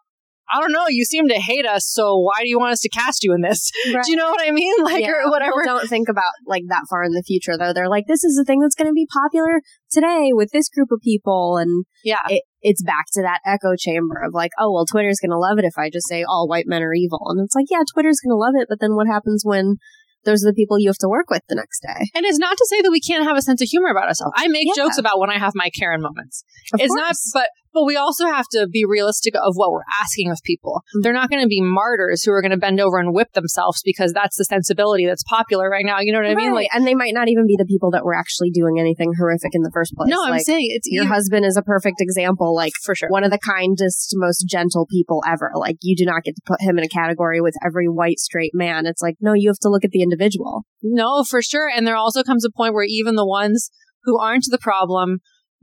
[0.54, 0.84] I don't know.
[0.88, 3.40] You seem to hate us, so why do you want us to cast you in
[3.40, 3.72] this?
[3.92, 4.02] Right.
[4.04, 4.74] Do you know what I mean?
[4.84, 5.52] Like, Yeah, or whatever.
[5.64, 7.72] people don't think about like that far in the future though.
[7.72, 10.90] They're like, this is the thing that's going to be popular today with this group
[10.92, 12.20] of people, and Yeah.
[12.28, 15.58] it, it's back to that echo chamber of like, oh well, Twitter's going to love
[15.58, 18.20] it if I just say all white men are evil, and it's like, yeah, Twitter's
[18.22, 19.76] going to love it, but then what happens when
[20.24, 22.10] those are the people you have to work with the next day?
[22.14, 24.32] And it's not to say that we can't have a sense of humor about ourselves.
[24.36, 24.84] I make Yeah.
[24.84, 26.44] jokes about when I have my Karen moments.
[26.72, 30.30] Of it's not, but but we also have to be realistic of what we're asking
[30.30, 30.82] of people.
[31.02, 33.82] They're not going to be martyrs who are going to bend over and whip themselves
[33.84, 35.98] because that's the sensibility that's popular right now.
[36.00, 36.54] You know what I mean?
[36.54, 39.50] Like, and they might not even be the people that were actually doing anything horrific
[39.54, 40.08] in the first place.
[40.08, 42.54] no, I'm saying it's your you- husband is a perfect example.
[42.54, 43.08] Like for sure.
[43.08, 45.50] one of the kindest, most gentle people ever.
[45.54, 48.52] Like you do not get to put him in a category with every white straight
[48.54, 48.86] man.
[48.86, 50.62] It's like, no, you have to look at the individual.
[50.82, 51.68] No, for sure.
[51.68, 53.70] And there also comes a point where even the ones
[54.04, 55.18] who aren't the problem,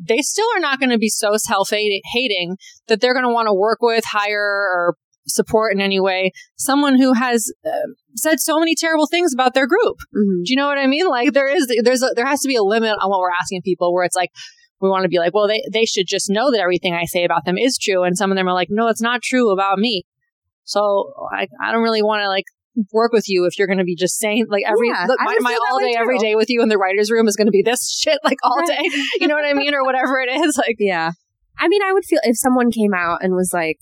[0.08, 3.48] they still are not going to be so self hating that they're going to want
[3.48, 4.96] to work with, hire, or
[5.28, 7.70] support in any way someone who has uh,
[8.16, 9.98] said so many terrible things about their group.
[10.16, 10.44] Mhm.
[10.44, 11.08] Do you know what I mean?
[11.08, 13.62] Like there is, there's, a, there has to be a limit on what we're asking
[13.64, 13.94] people.
[13.94, 14.32] Where it's like
[14.82, 17.24] we want to be like, well, they they should just know that everything I say
[17.24, 19.78] about them is true, and some of them are like, no, it's not true about
[19.78, 20.04] me.
[20.64, 22.46] So I I don't really want to like
[22.94, 25.36] work with you if you're going to be just saying like every Yeah, look, my,
[25.42, 27.62] my all day every day with you in the writers room is going to be
[27.62, 28.68] this shit like all Right.
[28.68, 28.90] day.
[29.20, 30.58] You know what I mean, or whatever it is.
[30.58, 31.12] Like Yeah.
[31.60, 33.78] I mean, I would feel if someone came out and was like,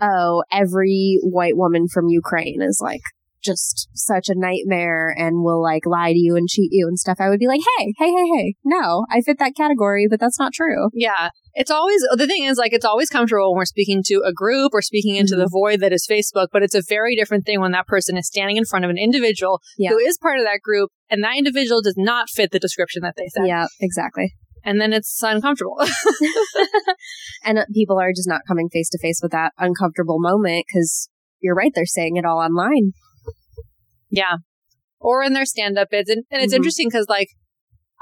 [0.00, 3.02] oh, every white woman from Ukraine is like
[3.42, 7.18] just such a nightmare and will like lie to you and cheat you and stuff,
[7.20, 10.38] I would be like, hey, hey, hey, hey, no, I fit that category, but that's
[10.38, 10.88] not true.
[10.92, 11.30] Yeah.
[11.54, 14.72] It's always, the thing is, like, it's always comfortable when we're speaking to a group
[14.72, 15.40] or speaking into Mm-hmm.
[15.42, 18.26] the void that is Facebook, but it's a very different thing when that person is
[18.26, 19.90] standing in front of an individual Yeah.
[19.90, 23.14] who is part of that group and that individual does not fit the description that
[23.16, 23.46] they said.
[23.46, 24.34] Yeah, exactly.
[24.64, 25.78] And then it's uncomfortable.
[27.44, 31.08] And people are just not coming face to face with that uncomfortable moment because
[31.40, 32.92] you're right, they're saying it all online.
[34.10, 34.36] Yeah.
[34.98, 36.10] Or in their stand up bids.
[36.10, 36.56] And, and it's Mhm.
[36.58, 37.28] interesting because, like,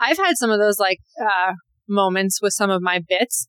[0.00, 1.52] I've had some of those, like, uh,
[1.88, 3.48] moments with some of my bits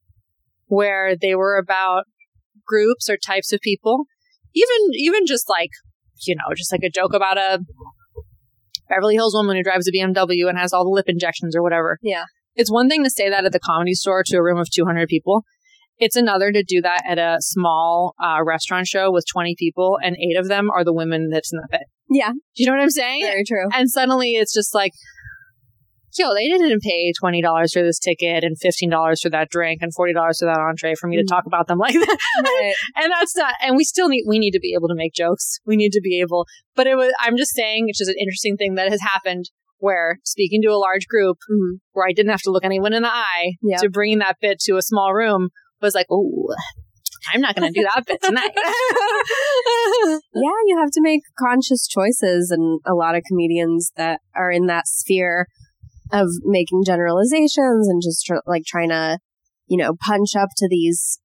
[0.67, 2.03] where they were about
[2.65, 4.05] groups or types of people.
[4.53, 5.69] Even, even just like,
[6.27, 7.59] you know, just like a joke about a
[8.87, 11.99] Beverly Hills woman who drives a BMW and has all the lip injections or whatever.
[12.01, 12.25] Yeah.
[12.55, 15.07] It's one thing to say that at the comedy store to a room of 200
[15.07, 15.43] people.
[15.99, 20.15] It's another to do that at a small uh, restaurant show with 20 people and
[20.15, 21.81] eight of them are the women that's in the bit.
[22.09, 23.21] Yeah, Do you know what I'm saying?
[23.23, 23.67] very true.
[23.73, 24.93] And suddenly it's just like,
[26.17, 30.13] yo, they didn't pay $20 for this ticket and $15 for that drink and $40
[30.39, 31.27] for that entree for me to Mhm.
[31.27, 32.17] talk about them like that.
[32.43, 32.73] Right.
[32.95, 35.59] and that's not, and we still need, we need to be able to make jokes.
[35.65, 38.57] We need to be able, but it was, I'm just saying, it's just an interesting
[38.57, 39.45] thing that has happened
[39.77, 41.79] where speaking to a large group Mhm.
[41.91, 43.77] where I didn't have to look anyone in the eye Yeah.
[43.77, 45.49] to bringing that bit to a small room
[45.81, 46.47] was like, oh,
[47.33, 48.51] I'm not going to do that bit tonight.
[50.33, 54.67] Yeah, you have to make conscious choices, and a lot of comedians that are in
[54.67, 55.47] that sphere
[56.11, 59.19] of making generalizations and just tr- like trying to,
[59.67, 61.19] you know, punch up to these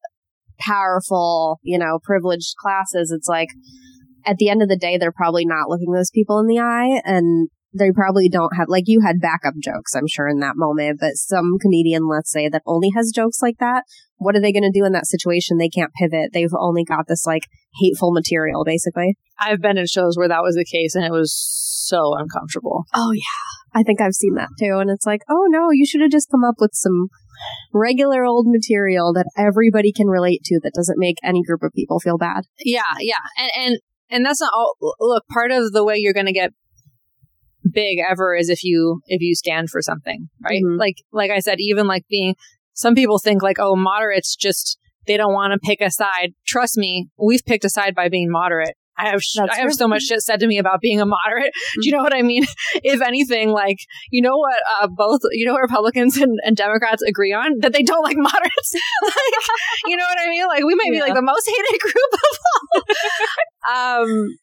[0.59, 3.13] powerful, you know, privileged classes.
[3.15, 3.49] It's like
[4.27, 7.01] at the end of the day, they're probably not looking those people in the eye,
[7.05, 11.01] and they probably don't have like you had backup jokes, I'm sure, in that moment.
[11.01, 13.85] But some comedian, let's say, that only has jokes like that,
[14.17, 15.59] what are they going to do in that situation?
[15.59, 16.31] They can't pivot.
[16.33, 17.43] They've only got this like
[17.81, 19.17] hateful material, basically.
[19.39, 22.85] I've been in shows where that was the case and it was so uncomfortable.
[22.95, 24.79] Oh yeah, I think I've seen that too.
[24.79, 27.09] And it's like, oh no, you should have just come up with some
[27.73, 31.99] regular old material that everybody can relate to that doesn't make any group of people
[32.01, 32.45] feel bad.
[32.59, 33.15] Yeah, yeah.
[33.37, 33.79] And and
[34.11, 36.53] and that's not all look, part of the way you're going to get
[37.73, 40.63] big ever is if you if you stand for something, right?
[40.63, 40.79] Mhm.
[40.79, 42.35] Like like I said even like being
[42.73, 46.33] some people think like oh moderates just they don't want to pick a side.
[46.47, 48.75] Trust me, we've picked a side by being moderate.
[48.97, 51.53] I have sh- I have so much shit said to me about being a moderate.
[51.83, 52.45] Do you know what I mean?
[52.75, 53.79] if anything, like
[54.11, 57.73] you know what, uh, both you know what Republicans and, and Democrats agree on that
[57.73, 58.73] they don't like moderates.
[59.03, 59.35] like
[59.87, 60.47] you know what I mean?
[60.47, 62.39] Like we might be like the most hated group of
[63.75, 64.03] all.
[64.03, 64.37] um,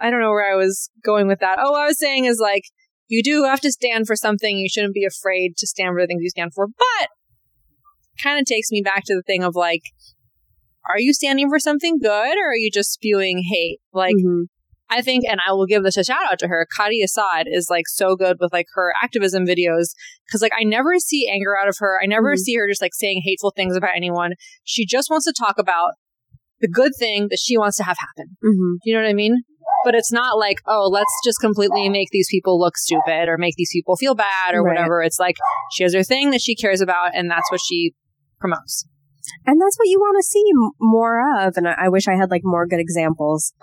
[0.00, 1.58] I don't know where I was going with that.
[1.60, 2.64] Oh, I was saying is like
[3.08, 4.58] you do have to stand for something.
[4.58, 6.66] You shouldn't be afraid to stand for the things you stand for.
[6.66, 7.08] But
[8.22, 9.82] kind of takes me back to the thing of like,
[10.88, 13.78] are you standing for something good or are you just spewing hate?
[13.92, 14.44] Like, Mhm.
[14.90, 16.66] I think, and I will give this a shout out to her.
[16.74, 19.88] Kadi Assad is like so good with like her activism videos
[20.26, 21.98] because like I never see anger out of her.
[22.02, 22.38] I never Mhm.
[22.38, 24.32] see her just like saying hateful things about anyone.
[24.64, 25.92] She just wants to talk about
[26.60, 28.36] the good thing that she wants to have happen.
[28.42, 28.78] Mhm.
[28.84, 29.42] You know what I mean?
[29.88, 33.54] But it's not like, oh, let's just completely make these people look stupid or make
[33.56, 34.74] these people feel bad or Right.
[34.74, 35.00] whatever.
[35.02, 35.36] It's like
[35.72, 37.94] she has her thing that she cares about and that's what she
[38.38, 38.86] promotes.
[39.46, 41.54] And that's what you want to see m- more of.
[41.56, 43.54] And I, I wish I had like more good examples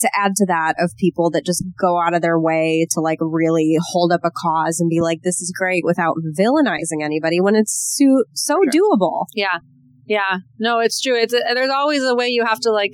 [0.00, 3.18] to add to that of people that just go out of their way to like
[3.20, 7.54] really hold up a cause and be like, this is great without villainizing anybody when
[7.54, 8.72] it's so, so Sure.
[8.96, 9.26] doable.
[9.34, 9.58] Yeah.
[10.06, 10.38] Yeah.
[10.58, 11.16] No, it's true.
[11.18, 12.92] It's uh, there's always a way you have to like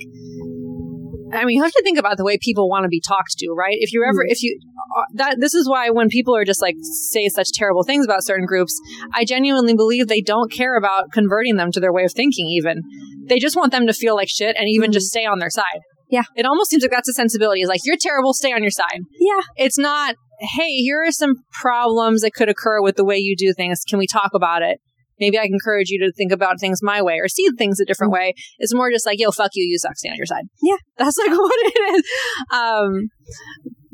[1.33, 3.51] I mean, you have to think about the way people want to be talked to,
[3.51, 3.77] right?
[3.79, 4.59] If you ever, if you,
[4.97, 8.23] uh, that, this is why when people are just like say such terrible things about
[8.23, 8.79] certain groups,
[9.13, 12.81] I genuinely believe they don't care about converting them to their way of thinking, even.
[13.27, 15.81] They just want them to feel like shit and even just stay on their side.
[16.09, 16.23] Yeah.
[16.35, 17.61] It almost seems like that's a sensibility.
[17.61, 18.99] It's like, you're terrible, stay on your side.
[19.19, 19.41] Yeah.
[19.55, 23.53] It's not, hey, here are some problems that could occur with the way you do
[23.53, 23.81] things.
[23.87, 24.79] Can we talk about it?
[25.21, 27.85] Maybe I can encourage you to think about things my way or see things a
[27.85, 28.33] different way.
[28.57, 30.45] It's more just like, yo, fuck you, you suck, stay on your side.
[30.63, 30.77] Yeah.
[30.97, 32.03] That's like what it is.
[32.51, 33.09] Um,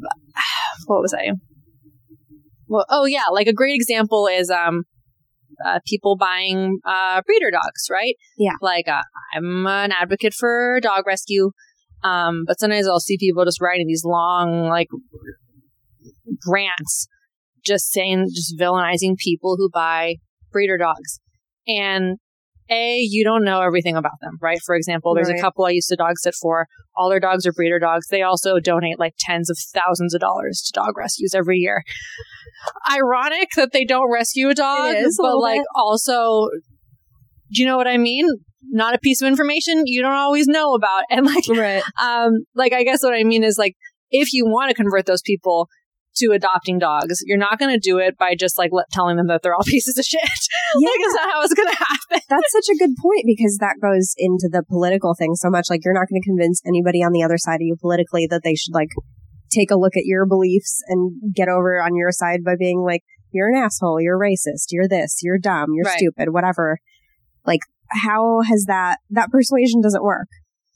[0.88, 1.34] what was I?
[2.70, 4.84] Well, oh yeah, like a great example is, um,
[5.66, 8.16] uh, people buying, uh, breeder dogs, right?
[8.38, 8.54] Yeah.
[8.62, 9.02] Like, uh,
[9.36, 11.52] I'm an advocate for dog rescue.
[12.04, 14.88] Um, but sometimes I'll see people just writing these long, like,
[16.48, 17.08] rants,
[17.66, 20.18] just saying, just villainizing people who buy
[20.58, 21.20] breeder dogs.
[21.68, 22.18] And
[22.70, 24.60] A, you don't know everything about them, right?
[24.66, 25.40] For example, there's Right.
[25.40, 26.68] a couple I used to dog sit for.
[26.98, 28.08] All their dogs are breeder dogs.
[28.08, 31.84] They also donate like tens of thousands of dollars to dog rescues every year.
[32.92, 35.68] Ironic that they don't rescue a dog, is a but little like bit.
[35.76, 36.50] also,
[37.54, 38.28] do you know what I mean?
[38.70, 41.04] Not a piece of information you don't always know about.
[41.10, 41.84] And like, Right.
[42.02, 43.76] um, like I guess what I mean is like
[44.12, 45.68] if you want to convert those people
[46.18, 49.28] to adopting dogs, you're not going to do it by just like let, telling them
[49.28, 50.22] that they're all pieces of shit.
[50.80, 50.90] Yeah.
[50.90, 52.22] like, it's not how it's going to happen.
[52.30, 55.68] That's such a good point because that goes into the political thing so much.
[55.70, 58.44] Like, you're not going to convince anybody on the other side of you politically that
[58.44, 58.90] they should, like,
[59.50, 63.02] take a look at your beliefs and get over on your side by being like,
[63.32, 65.98] you're an asshole, you're racist, you're this, you're dumb, you're Right.
[65.98, 66.80] stupid, whatever.
[67.46, 67.62] Like,
[68.04, 70.28] how has that, that persuasion doesn't work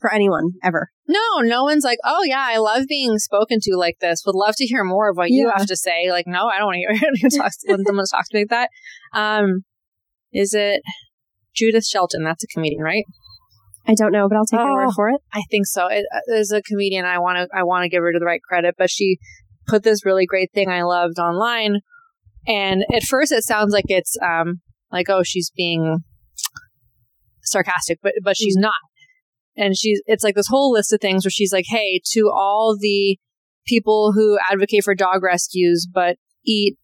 [0.02, 0.90] for anyone ever.
[1.08, 4.24] No, no one's like, oh yeah, I love being spoken to like this.
[4.26, 6.10] Would love to hear more of what you have to say.
[6.10, 8.50] Like, no, I don't want to hear anyone talk when someone talks to me like
[8.50, 8.70] that.
[9.14, 9.64] Um,
[10.34, 10.82] is it
[11.56, 12.24] Judith Shelton?
[12.24, 13.06] That's a comedian, right?
[13.88, 14.86] I don't know, but I'll take your Oh.
[14.86, 15.22] word for it.
[15.34, 15.88] I think so.
[15.88, 18.76] It, uh, a comedian I want to I want to give her the right credit,
[18.78, 19.18] but she
[19.68, 21.80] put this really great thing I loved online,
[22.48, 24.62] and at first it sounds like it's um
[24.92, 26.00] like oh she's being
[27.44, 28.74] sarcastic, but but she's not,
[29.58, 32.78] and she's it's like this whole list of things where she's like, hey, to all
[32.80, 33.18] the
[33.66, 36.78] people who advocate for dog rescues but eat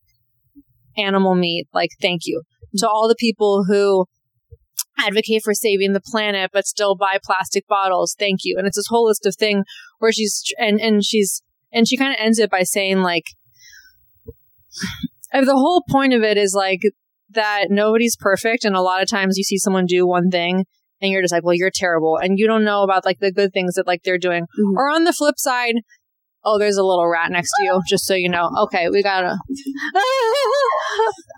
[0.97, 2.43] animal meat, like thank you.
[2.77, 4.05] To all the people who
[4.99, 8.55] advocate for saving the planet but still buy plastic bottles thank you.
[8.57, 9.63] And it's this whole list of thing
[9.99, 13.25] where she's and and she's and she kind of ends it by saying like
[15.33, 16.81] the whole point of it is like
[17.29, 20.65] that nobody's perfect and a lot of times you see someone do one thing
[21.01, 23.51] and you're just like well you're terrible and you don't know about like the good
[23.53, 24.43] things that like they're doing.
[24.59, 24.75] Mhm.
[24.75, 25.75] or on the flip side
[26.45, 28.49] oh there's a little rat next to you just so you know.
[28.63, 29.35] Okay we gotta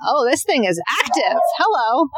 [0.08, 1.40] oh this thing is active.
[1.58, 2.08] Hello.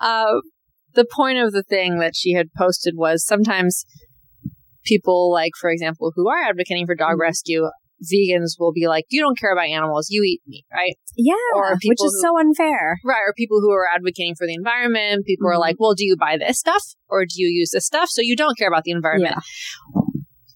[0.00, 0.40] Uh,
[0.94, 3.84] the point of the thing that she had posted was sometimes
[4.84, 7.68] people like for example who are advocating for dog rescue
[8.02, 10.94] vegans will be like you don't care about animals you eat meat right?
[11.16, 12.98] Yeah, Or which is who- so unfair.
[13.04, 15.60] right or people who are advocating for the environment people are Mhm.
[15.60, 18.08] like well do you buy this stuff or do you use this stuff?
[18.10, 19.36] So you don't care about the environment.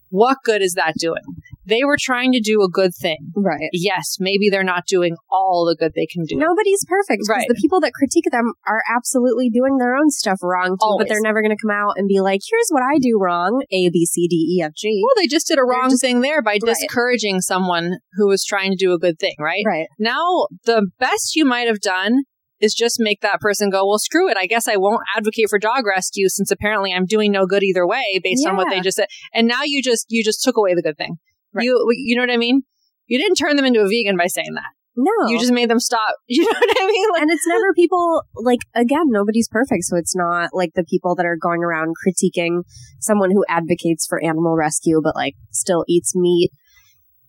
[0.09, 1.23] What good is that doing
[1.67, 3.69] they were trying to do a good thing Right.
[3.73, 7.23] yes maybe they're not doing all the good they can do Nobody's perfect.
[7.29, 7.47] Right.
[7.49, 11.21] The people that critique them are absolutely doing their own stuff wrong too, but they're
[11.21, 13.63] never going to come out and be like, here's what I do wrong.
[13.71, 15.03] A, B, C, D, E, F, G.
[15.05, 16.61] Well, they just did a wrong just- thing there by Right.
[16.65, 19.63] discouraging someone who was trying to do a good thing, right?
[19.67, 19.87] Right.
[19.99, 22.23] Now, the best you might have done
[22.61, 24.37] is just make that person go, well, screw it.
[24.41, 27.87] I guess I won't advocate for dog rescue since apparently I'm doing no good either
[27.87, 29.09] way based on what they just said.
[29.35, 31.17] And now you just, you just took away the good thing.
[31.57, 31.65] Right.
[31.65, 32.63] You, you know what I mean?
[33.07, 34.71] You didn't turn them into a vegan by saying that.
[34.97, 35.29] No.
[35.29, 36.17] You just made them stop.
[36.29, 37.09] You know what I mean?
[37.13, 41.15] Like, and it's never people like again nobody's perfect so it's not like the people
[41.15, 42.63] that are going around critiquing
[43.01, 46.51] someone who advocates for animal rescue but like still eats meat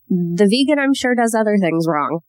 [0.10, 2.20] the vegan i'm sure does other things wrong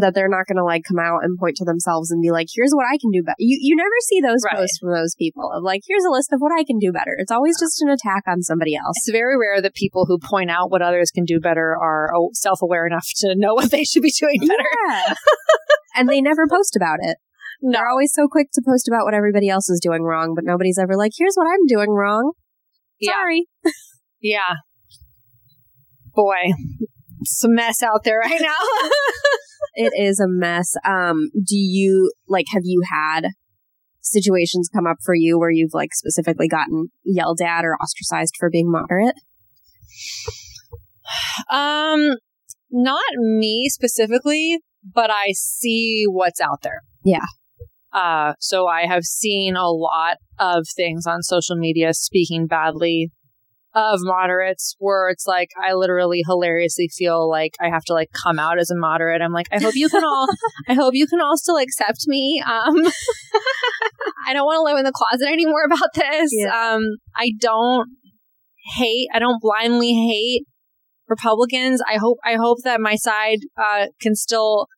[0.00, 2.48] that they're not going to like come out and point to themselves and be like
[2.52, 4.56] here's what i can do better you, you never see those Right.
[4.56, 7.14] posts from those people of like here's a list of what i can do better
[7.18, 10.50] it's always just an attack on somebody else it's very rare that people who point
[10.50, 14.02] out what others can do better are oh, self-aware enough to know what they should
[14.02, 14.64] be doing better.
[14.88, 15.14] yeah
[15.96, 17.18] and they never post about it
[17.62, 17.78] No.
[17.78, 20.76] They're always so quick to post about what everybody else is doing wrong, but nobody's
[20.78, 22.32] ever like, here's what I'm doing wrong.
[23.00, 23.12] Yeah.
[23.12, 23.46] Sorry.
[24.20, 24.54] Yeah.
[26.14, 26.52] Boy,
[27.20, 28.54] it's a mess out there right now.
[29.74, 30.74] it is a mess.
[30.86, 32.46] Um, do you like?
[32.52, 33.28] Have you had
[34.00, 38.50] situations come up for you where you've like specifically gotten yelled at or ostracized for
[38.50, 39.16] being moderate?
[41.50, 42.16] Um,
[42.70, 46.82] not me specifically, but I see what's out there.
[47.04, 47.24] Yeah.
[47.92, 53.12] Uh, so I have seen a lot of things on social media speaking badly
[53.74, 58.38] of moderates where it's like I literally hilariously feel like I have to like come
[58.38, 59.20] out as a moderate.
[59.20, 60.26] I'm like, I hope you can all
[60.68, 62.42] I hope you can all still accept me.
[62.46, 62.76] Um
[64.26, 66.30] I don't want to live in the closet anymore about this.
[66.32, 66.74] Yeah.
[66.74, 66.82] Um
[67.16, 67.88] I don't
[68.76, 70.46] hate I don't blindly hate
[71.08, 71.82] Republicans.
[71.86, 74.68] I hope I hope that my side uh can still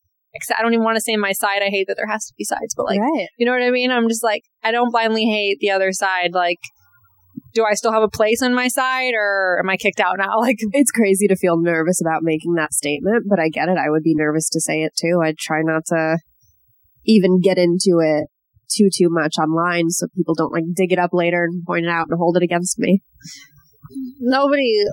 [0.58, 1.62] I don't even want to say my side.
[1.62, 3.28] I hate that there has to be sides, but like right.
[3.38, 3.90] you know what I mean?
[3.90, 6.32] I'm just like, I don't blindly hate the other side.
[6.34, 6.58] Like,
[7.56, 10.38] do I still have a place on my side or am I kicked out now?
[10.40, 13.78] Like, It's crazy to feel nervous about making that statement, but I get it.
[13.78, 15.20] I would be nervous to say it too.
[15.24, 16.18] I'd try not to
[17.06, 18.26] even get into it
[18.70, 21.88] too too much online so people don't like dig it up later and point it
[21.90, 23.00] out and hold it against me.
[24.20, 24.84] nobody,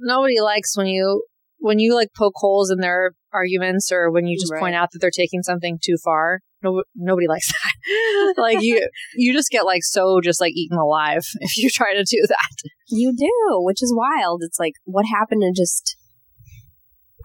[0.00, 1.22] nobody likes when you,
[1.58, 4.60] when you like poke holes in their arguments or when you just Right.
[4.60, 6.40] point out that they're taking something too far.
[6.62, 8.34] No, nobody likes that.
[8.36, 12.04] like you, you just get like so just like eaten alive if you try to
[12.04, 12.70] do that.
[12.88, 14.42] You do, which is wild.
[14.42, 15.96] It's like what happened to just.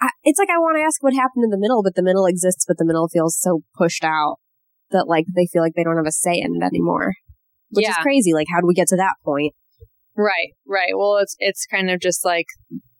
[0.02, 2.26] I, it's like I want to ask what happened in the middle, but the middle
[2.26, 4.38] exists, but the middle feels so pushed out
[4.92, 7.14] that like they feel like they don't have a say in it anymore,
[7.70, 8.34] which is crazy.
[8.34, 9.54] Like, how do we get to that point?
[10.16, 10.92] Right, right.
[10.96, 12.46] Well, it's it's kind of just like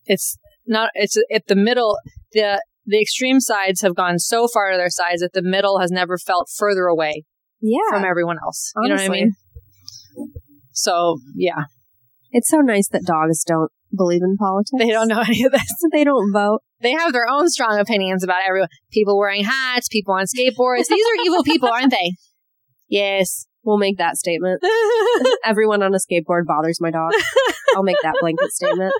[0.06, 1.98] it's not it's at the middle
[2.32, 5.90] the the extreme sides have gone so far to their sides that the middle has
[5.90, 7.24] never felt further away
[7.60, 8.72] Yeah, from everyone else.
[8.82, 9.32] You know what I mean?
[10.72, 11.64] So, yeah.
[12.32, 14.72] it's so nice that dogs don't believe in politics.
[14.76, 15.62] They don't know any of this.
[15.92, 16.60] They don't vote.
[16.80, 18.68] They have their own strong opinions about everyone.
[18.92, 20.86] People wearing hats, people on skateboards.
[20.88, 22.12] These are evil people, aren't they?
[22.86, 23.46] Yes.
[23.64, 24.62] We'll make that statement.
[25.44, 27.12] Everyone on a skateboard bothers my dog.
[27.74, 28.92] I'll make that blanket statement.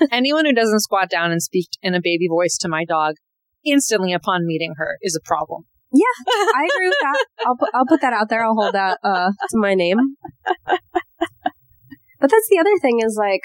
[0.10, 3.16] Anyone who doesn't squat down and speak in a baby voice to my dog
[3.64, 5.64] instantly upon meeting her is a problem.
[5.92, 7.26] Yeah, I agree with that.
[7.46, 8.44] I'll put I'll put that out there.
[8.44, 9.98] I'll hold that uh to my name.
[10.64, 13.42] But that's the other thing is like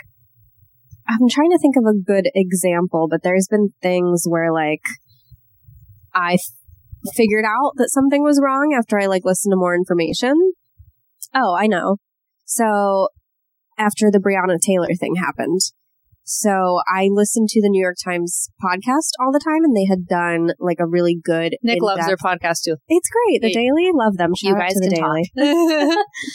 [1.07, 4.81] I'm trying to think of a good example, but there's been things where like
[6.13, 6.58] I f-
[7.15, 10.53] figured out that something was wrong after I like listened to more information.
[11.33, 11.97] Oh, I know.
[12.45, 13.09] So
[13.77, 15.61] after the Breonna Taylor thing happened,
[16.23, 20.05] so I listened to the New York Times podcast all the time, and they had
[20.07, 21.55] done like a really good.
[21.63, 22.75] Nick loves their podcast too.
[22.87, 23.41] it's great.
[23.41, 23.53] The.
[23.53, 24.33] Daily, love them.
[24.35, 24.95] Shout You out guys to the
[25.35, 25.95] Daily.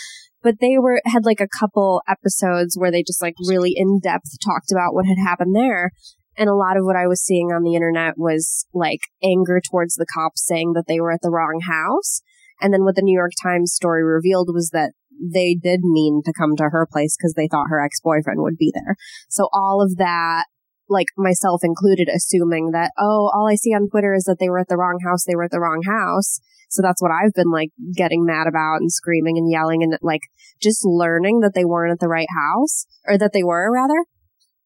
[0.45, 4.31] But they were had like a couple episodes where they just like really in depth
[4.45, 5.91] talked about what had happened there.
[6.37, 9.95] And a lot of what I was seeing on the internet was like anger towards
[9.95, 12.22] the cops saying that they were at the wrong house.
[12.61, 16.32] And then what the New York Times story revealed was that they did mean to
[16.37, 18.97] come to her place because they thought her ex boyfriend would be there.
[19.28, 20.47] So all of that,
[20.89, 24.59] like myself included, assuming that, oh, all I see on Twitter is that they were
[24.59, 26.41] at the wrong house, they were at the wrong house.
[26.68, 30.22] So that's what I've been like getting mad about and screaming and yelling and like
[30.61, 34.05] just learning that they weren't at the right house or that they were rather.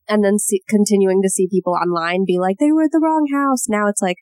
[0.08, 3.26] And then see, continuing to see people online be like, they were at the wrong
[3.32, 3.68] house.
[3.68, 4.16] Now it's like,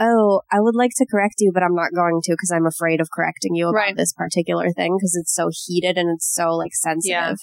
[0.00, 3.00] oh, I would like to correct you, but I'm not going to because I'm afraid
[3.00, 3.96] of correcting you about Right.
[3.96, 7.12] this particular thing because it's so heated and it's so like sensitive.
[7.12, 7.34] Yeah.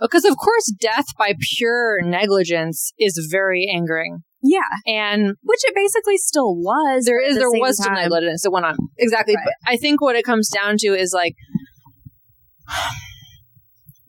[0.00, 4.60] Because of course, death by pure negligence is very angering, Yeah.
[4.86, 7.04] and Which it basically still was.
[7.04, 9.34] there is the there was some negligence that went on exactly.
[9.36, 9.44] Right.
[9.44, 11.34] But I think what it comes down to is like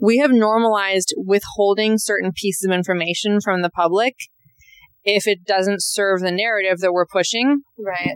[0.02, 4.16] we have normalized withholding certain pieces of information from the public
[5.04, 7.62] if it doesn't serve the narrative that we're pushing.
[7.78, 8.16] Right.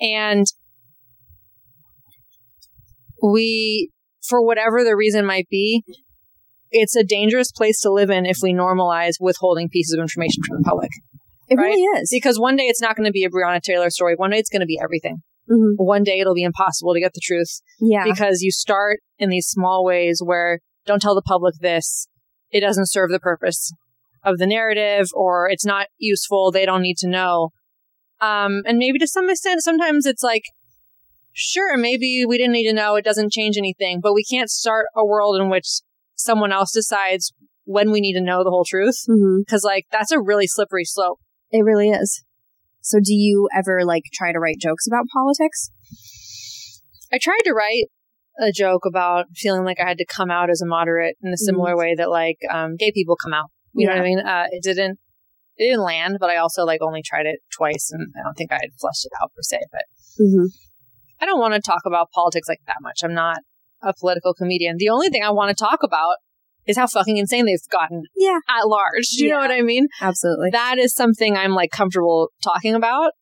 [0.00, 0.46] and
[3.22, 3.90] we
[4.26, 5.82] for whatever the reason might be
[6.70, 10.58] it's a dangerous place to live in if we normalize withholding pieces of information from
[10.62, 10.90] the public
[11.48, 11.64] It Right?
[11.64, 12.08] really is.
[12.10, 14.48] because one day it's not going to be a Breonna Taylor story one day it's
[14.50, 15.18] going to be everything
[15.50, 15.74] Mhm.
[15.76, 18.04] one day it'll be impossible to get the truth Yeah.
[18.04, 22.06] because you start in these small ways where don't tell the public this
[22.50, 23.72] it doesn't serve the purpose
[24.24, 27.50] of the narrative or it's not useful they don't need to know
[28.20, 30.44] um and maybe to some extent sometimes it's like
[31.32, 34.86] sure maybe we didn't need to know it doesn't change anything but we can't start
[34.96, 35.80] a world in which
[36.16, 37.32] someone else decides
[37.64, 39.38] when we need to know the whole truth Mhm.
[39.44, 41.18] because like that's a really slippery slope
[41.52, 42.22] It really is.
[42.82, 45.70] So do you ever like try to write jokes about politics?
[47.12, 47.86] I tried to write
[48.40, 51.36] a joke about feeling like I had to come out as a moderate in a
[51.36, 53.50] similar way that like um, gay people come out.
[53.74, 54.18] You know what I mean?
[54.20, 54.98] Uh, it didn't.
[55.56, 58.50] it didn't land, but I also like only tried it twice and I don't think
[58.52, 59.58] I had flushed it out per se.
[59.70, 59.82] But
[60.20, 60.46] Mm-hmm.
[61.22, 63.00] I don't want to talk about politics like that much.
[63.04, 63.38] I'm not
[63.82, 64.76] a political comedian.
[64.78, 66.16] The only thing I want to talk about
[66.66, 69.08] is how fucking insane they've gotten Yeah, at large.
[69.18, 69.88] Do you know what I mean?
[70.00, 70.50] absolutely.
[70.52, 73.12] That is something I'm like comfortable talking about.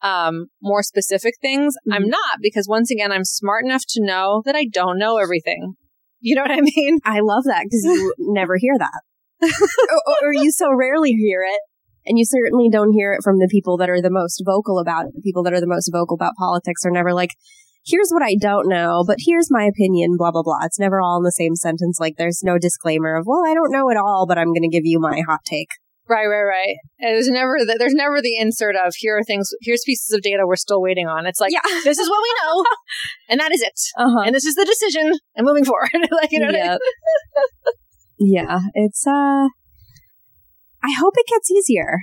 [0.00, 2.10] Um, more specific things, I'm Mhm.
[2.10, 5.74] not because once again, I'm smart enough to know that I don't know everything.
[6.20, 6.98] You know what I mean?
[7.04, 9.00] I love that because you never hear that,
[9.42, 11.60] or, or you so rarely hear it.
[12.06, 15.06] And you certainly don't hear it from the people that are the most vocal about
[15.06, 15.12] it.
[15.14, 17.30] The people that are the most vocal about politics are never like,
[17.88, 20.60] here's what I don't know, but here's my opinion, blah, blah, blah.
[20.64, 21.98] It's never all in the same sentence.
[21.98, 24.68] Like there's no disclaimer of, well, I don't know it all, but I'm going to
[24.68, 25.68] give you my hot take.
[26.08, 26.76] Right, right, right.
[27.00, 30.22] And There's never the, there's never the insert of here are things here's pieces of
[30.22, 31.26] data we're still waiting on.
[31.26, 31.60] It's like yeah.
[31.84, 32.64] this is what we know,
[33.28, 34.22] and that is it, Uh-huh.
[34.24, 35.90] and this is the decision, and moving forward.
[36.10, 36.78] like you know, what I mean?
[38.18, 39.48] Yeah, it's uh
[40.82, 41.98] I hope it gets easier.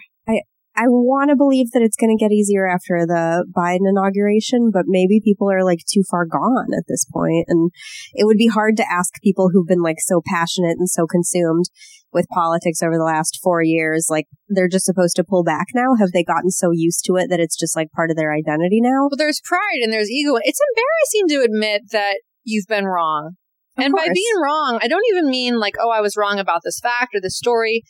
[0.76, 4.84] I want to believe that it's going to get easier after the Biden inauguration, but
[4.88, 7.72] maybe people are like too far gone at this point and
[8.14, 11.66] it would be hard to ask people who've been like so passionate and so consumed
[12.12, 15.96] with politics over the last 4 years like they're just supposed to pull back now.
[16.00, 18.80] Have they gotten so used to it that it's just like part of their identity
[18.82, 19.08] now?
[19.10, 20.36] Well, there's pride and there's ego.
[20.42, 23.36] It's embarrassing to admit that you've been wrong.
[23.78, 26.62] Of and by being wrong, I don't even mean like, oh, I was wrong about
[26.64, 27.84] this fact or this story.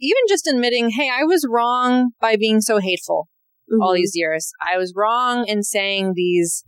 [0.00, 3.28] Even just admitting, hey, I was wrong by being so hateful
[3.80, 3.96] all Mhm.
[3.96, 4.50] these years.
[4.72, 6.64] I was wrong in saying these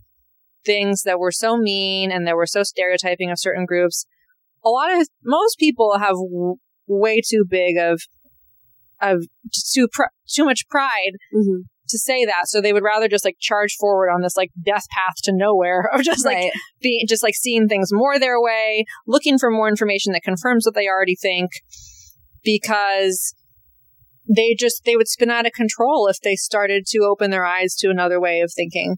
[0.65, 4.05] things that were so mean and that were so stereotyping of certain groups.
[4.63, 6.55] A lot of most people have w-
[6.87, 8.01] way too big of
[9.01, 9.25] of
[9.73, 11.63] too pr- too much pride Mhm.
[11.89, 14.85] to say that, so they would rather just like charge forward on this like death
[14.95, 16.51] path to nowhere of just like Right.
[16.79, 20.75] being just like seeing things more their way, looking for more information that confirms what
[20.75, 21.51] they already think,
[22.43, 23.33] because
[24.27, 27.75] they just they would spin out of control if they started to open their eyes
[27.75, 28.97] to another way of thinking.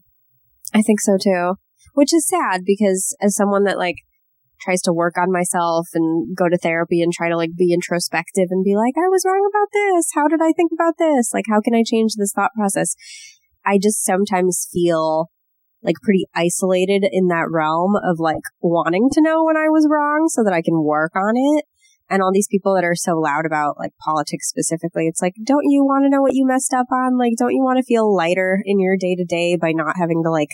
[0.74, 1.54] I think so too.
[1.94, 3.96] Which is sad because as someone that like
[4.60, 8.48] tries to work on myself and go to therapy and try to like be introspective
[8.50, 10.08] and be like, I was wrong about this.
[10.14, 11.30] How did I think about this?
[11.32, 12.94] Like, how can I change this thought process?
[13.64, 15.30] I just sometimes feel
[15.82, 20.28] like pretty isolated in that realm of like wanting to know when I was wrong
[20.28, 21.64] so that I can work on it.
[22.08, 25.64] And all these people that are so loud about like politics specifically, it's like, don't
[25.64, 27.18] you want to know what you messed up on?
[27.18, 30.22] Like, don't you want to feel lighter in your day to day by not having
[30.22, 30.50] to like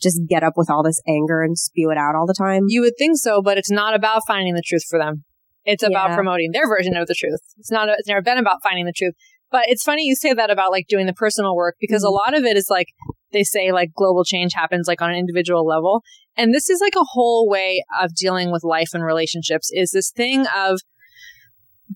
[0.00, 2.64] just get up with all this anger and spew it out all the time?
[2.68, 5.24] You would think so, but it's not about finding the truth for them.
[5.64, 6.16] It's about Yeah.
[6.16, 7.40] promoting their version of the truth.
[7.58, 7.88] It's not.
[7.90, 9.14] It's never been about finding the truth.
[9.50, 12.12] But it's funny you say that about like doing the personal work because a Mhm.
[12.12, 12.88] lot of it is like
[13.32, 16.02] they say like global change happens like on an individual level,
[16.36, 19.70] and this is like a whole way of dealing with life and relationships.
[19.72, 20.80] Is this thing of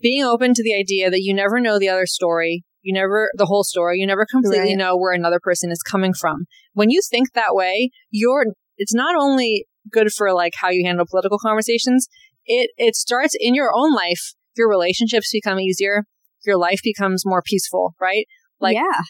[0.01, 2.65] being open to the idea that you never know the other story.
[2.83, 4.79] You never, the whole story, you never completely Right.
[4.79, 6.47] know where another person is coming from.
[6.73, 11.07] When you think that way, you're, it's not only good for like how you handle
[11.09, 12.09] political conversations,
[12.47, 14.35] it, it starts in your own life.
[14.57, 16.05] Your relationships become easier.
[16.45, 18.27] Your life becomes more peaceful, right?
[18.61, 19.03] Like yeah.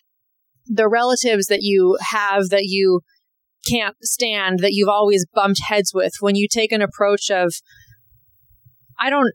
[0.72, 3.00] The relatives that you have that you
[3.68, 7.52] can't stand that you've always bumped heads with when you take an approach of
[8.98, 9.32] i don't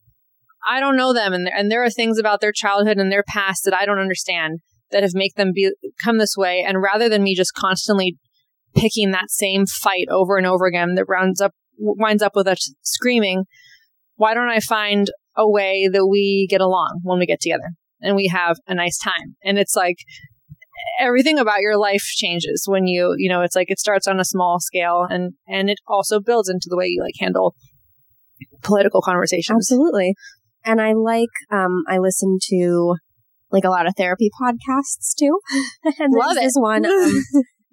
[0.67, 3.61] i don't know them and and there are things about their childhood and their past
[3.63, 4.59] that i don't understand
[4.89, 5.71] that have made them be,
[6.03, 8.17] come this way and rather than me just constantly
[8.75, 12.73] picking that same fight over and over again that rounds up winds up with us
[12.81, 13.45] screaming
[14.15, 17.71] why don't i find a way that we get along when we get together
[18.01, 19.35] and we have a nice time?
[19.43, 19.97] And it's like
[20.99, 24.25] everything about your life changes when you you know it's like it starts on a
[24.25, 27.55] small scale and and it also builds into the way you like handle
[28.63, 30.15] political conversations Absolutely.
[30.67, 32.95] And I like, um, I listen to
[33.51, 35.39] like a lot of therapy podcasts too.
[35.99, 37.23] and Love there's this one um,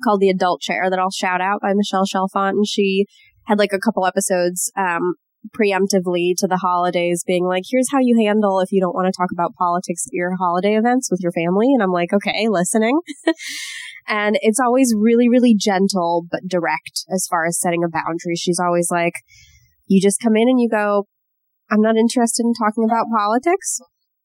[0.05, 2.51] called The Adult Chair that I'll shout out by Michelle Chalfant.
[2.51, 3.07] And she
[3.47, 5.15] had like a couple episodes, um,
[5.53, 9.17] preemptively to the holidays being like, here's how you handle if you don't want to
[9.17, 11.69] talk about politics at your holiday events with your family.
[11.73, 13.01] And I'm like, okay, listening.
[14.09, 18.37] and it's always really, really gentle, but direct as far as setting a boundary.
[18.37, 19.15] She's always like,
[19.87, 21.07] you just come in and you go,
[21.71, 23.81] I'm not interested in talking about politics.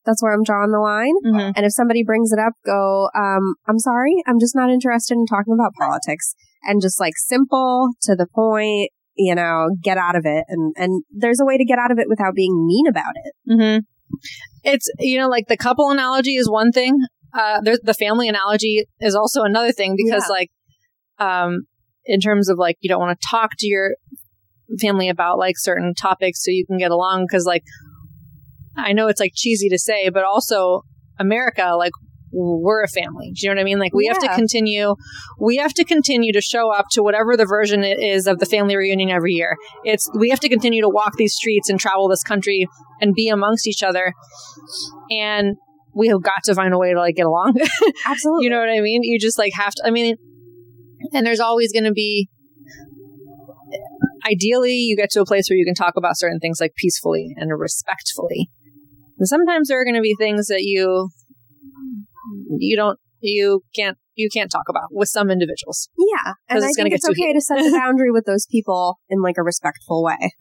[0.06, 1.14] That's where I'm drawing the line.
[1.26, 1.52] Mhm.
[1.56, 5.26] And if somebody brings it up, go, um, I'm sorry, I'm just not interested in
[5.26, 6.34] talking about politics.
[6.62, 8.90] And just like simple, to the point,
[9.20, 10.44] you know, get out of it.
[10.48, 13.52] And, and there's a way to get out of it without being mean about it.
[13.52, 13.78] Mm-hmm.
[14.64, 16.98] It's you know like the couple analogy is one thing.
[17.32, 20.34] Uh, there's the family analogy is also another thing because Yeah.
[20.38, 20.50] like,
[21.18, 21.60] um,
[22.04, 23.90] in terms of like you don't want to talk to your
[24.80, 27.62] family about like certain topics so you can get along because like
[28.76, 30.82] I know it's like cheesy to say, but also
[31.18, 31.92] America like
[32.32, 33.32] we're a family.
[33.34, 33.78] Do you know what I mean?
[33.78, 34.94] Like we have to continue,
[35.38, 38.46] we have to continue to show up to whatever the version it is of the
[38.46, 39.56] family reunion every year.
[39.84, 42.66] It's, we have to continue to walk these streets and travel this country
[43.00, 44.12] and be amongst each other.
[45.10, 45.56] And
[45.94, 47.54] we have got to find a way to like get along.
[48.06, 48.44] Absolutely.
[48.44, 49.02] you know what I mean?
[49.02, 50.16] You just like have to, I mean,
[51.12, 52.28] and there's always going to be,
[54.30, 57.34] ideally, you get to a place where you can talk about certain things like peacefully
[57.36, 58.50] and respectfully.
[59.18, 61.10] And sometimes there are going to be things that you,
[62.58, 65.88] you don't, you can't, you can't talk about with some individuals.
[65.98, 66.34] yeah.
[66.48, 69.42] and I think it's okay to set the boundary with those people in like a
[69.42, 70.34] respectful way.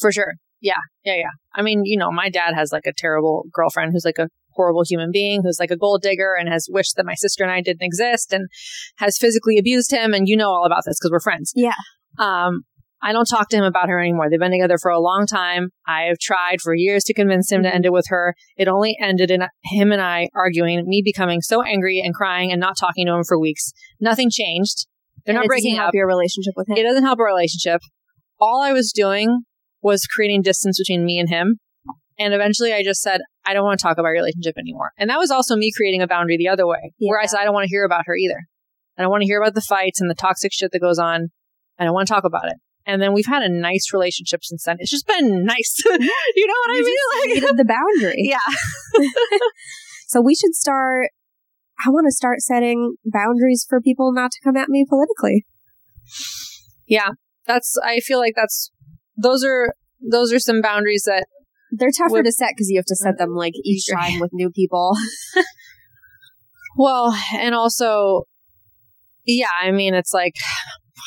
[0.00, 0.34] For sure.
[0.60, 0.74] Yeah.
[1.04, 1.16] Yeah.
[1.16, 1.30] Yeah.
[1.54, 4.84] I mean, you know, my dad has like a terrible girlfriend who's like a horrible
[4.88, 7.60] human being who's like a gold digger and has wished that my sister and I
[7.60, 8.48] didn't exist and
[8.96, 10.14] has physically abused him.
[10.14, 11.52] And you know all about this because we're friends.
[11.54, 11.74] Yeah.
[12.18, 12.62] Um,
[13.02, 14.30] I don't talk to him about her anymore.
[14.30, 15.70] They've been together for a long time.
[15.86, 17.76] I have tried for years to convince him to mm-hmm.
[17.76, 18.34] end it with her.
[18.56, 22.60] It only ended in him and I arguing, me becoming so angry and crying and
[22.60, 23.72] not talking to him for weeks.
[24.00, 24.86] Nothing changed.
[25.24, 25.94] They're And not it doesn't breaking help up.
[25.94, 26.76] your relationship with him.
[26.76, 27.80] It doesn't help our relationship.
[28.40, 29.42] All I was doing
[29.82, 31.58] was creating distance between me and him.
[32.18, 34.92] And eventually I just said, I don't want to talk about your relationship anymore.
[34.96, 37.44] And that was also me creating a boundary the other way, where I said, I
[37.44, 38.46] don't want to hear about her either.
[38.96, 41.28] I don't want to hear about the fights and the toxic shit that goes on.
[41.78, 42.58] I don't want to talk about it.
[42.86, 44.76] And then we've had a nice relationship since then.
[44.80, 45.76] It's just been nice.
[45.84, 46.94] you know what I You mean?
[47.34, 48.14] just needed the boundary.
[48.18, 49.00] yeah.
[50.08, 51.08] So we should start.
[51.86, 55.46] I want to start setting boundaries for people not to come at me politically.
[56.86, 57.08] Yeah.
[57.46, 58.70] That's, I feel like that's,
[59.16, 59.74] those are,
[60.10, 61.24] those are some boundaries that
[61.70, 64.30] They're tougher With- to set because you have to set them like each time with
[64.34, 64.94] new people.
[66.76, 68.24] Well, and also,
[69.24, 70.34] yeah, I mean, it's like,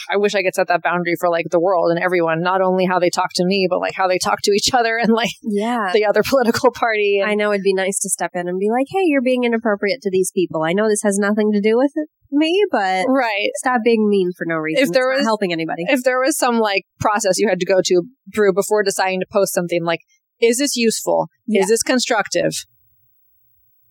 [0.10, 2.86] I wish I could set that boundary for like the world and everyone, not only
[2.86, 5.30] how they talk to me, but like how they talk to each other and like
[5.44, 5.92] Yeah.
[5.94, 7.20] the other political party.
[7.22, 9.44] And, I know it'd be nice to step in and be like, hey, you're being
[9.44, 10.64] inappropriate to these people.
[10.64, 13.50] I know this has nothing to do with it, me, but right.
[13.58, 14.84] stop being mean for no reason.
[14.84, 15.84] If there It's not was- helping anybody.
[15.88, 19.26] If there was some like process you had to go to through before deciding to
[19.32, 20.00] post something, like,
[20.42, 21.28] is this useful?
[21.48, 21.62] Yeah.
[21.62, 22.52] Is this constructive?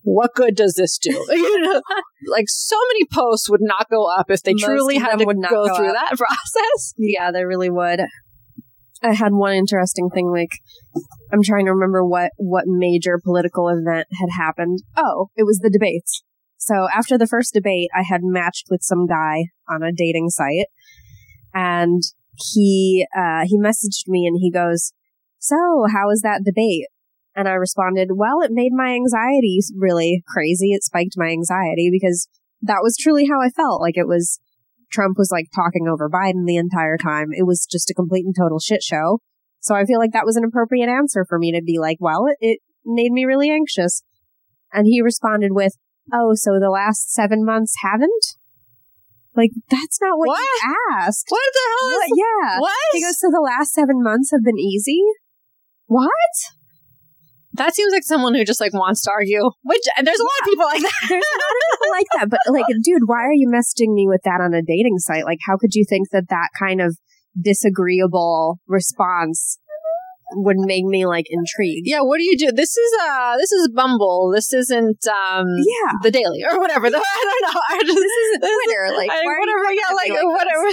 [0.05, 1.11] What good does this do?
[1.29, 1.81] you know,
[2.31, 5.37] like so many posts would not go up if they Most truly had to would
[5.37, 5.95] not go go through up.
[5.95, 6.93] that process.
[6.97, 8.01] Yeah, they really would.
[9.03, 10.51] I had one interesting thing like
[11.33, 14.79] I'm trying to remember what what major political event had happened.
[14.95, 16.23] Oh, it was the debates.
[16.57, 20.67] So after the first debate, I had matched with some guy on a dating site
[21.53, 22.01] and
[22.37, 24.93] he uh he messaged me and he goes,
[25.39, 25.55] "So,
[25.91, 26.87] how was that debate?"
[27.35, 30.71] And I responded, "Well, it made my anxiety really crazy.
[30.71, 32.27] It spiked my anxiety because
[32.61, 33.81] that was truly how I felt.
[33.81, 34.39] Like it was
[34.91, 37.27] Trump was like talking over Biden the entire time.
[37.31, 39.19] It was just a complete and total shit show.
[39.59, 42.27] So I feel like that was an appropriate answer for me to be like, well,
[42.27, 44.03] it, it made me really anxious.
[44.71, 45.73] And he responded with,
[46.13, 48.37] oh, so the last seven months haven't?
[49.35, 50.39] Like, that's not what, What?
[50.39, 51.25] you asked.
[51.29, 52.05] What the hell What?
[52.05, 52.59] is Yeah.
[52.59, 52.77] what?
[52.93, 55.01] He goes, so the last seven months have been easy?
[55.87, 56.09] What?
[57.57, 59.49] That seems like someone who just like wants to argue.
[59.63, 61.05] Which there's a lot of people like that.
[61.09, 62.29] There's a lot of people like that.
[62.29, 65.25] But like, dude, why are you messaging me with that on a dating site?
[65.25, 66.97] Like, how could you think that that kind of
[67.39, 69.59] disagreeable response
[70.33, 71.85] would make me like intrigued?
[71.85, 72.51] Yeah, what do you do?
[72.51, 74.31] This is uh this is Bumble.
[74.33, 75.91] This isn't um Yeah.
[76.01, 76.89] the Daily or whatever.
[76.89, 77.61] The, I don't know.
[77.69, 78.97] I just, This isn't Twitter.
[78.97, 79.73] Like, I- why are you whatever.
[79.73, 80.67] Yeah, like, like whatever.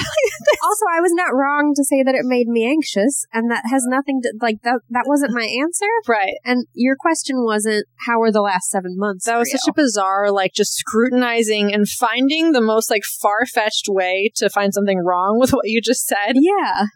[0.63, 3.85] also, I was not wrong to say that it made me anxious, and that has
[3.87, 4.81] nothing to like that.
[4.91, 5.87] That wasn't my answer.
[6.09, 6.35] right.
[6.45, 9.27] And your question wasn't how were the last seven months?
[9.27, 13.87] That was such a bizarre, like, just scrutinizing and finding the most like far fetched
[13.89, 16.35] way to find something wrong with what you just said.
[16.35, 16.87] yeah,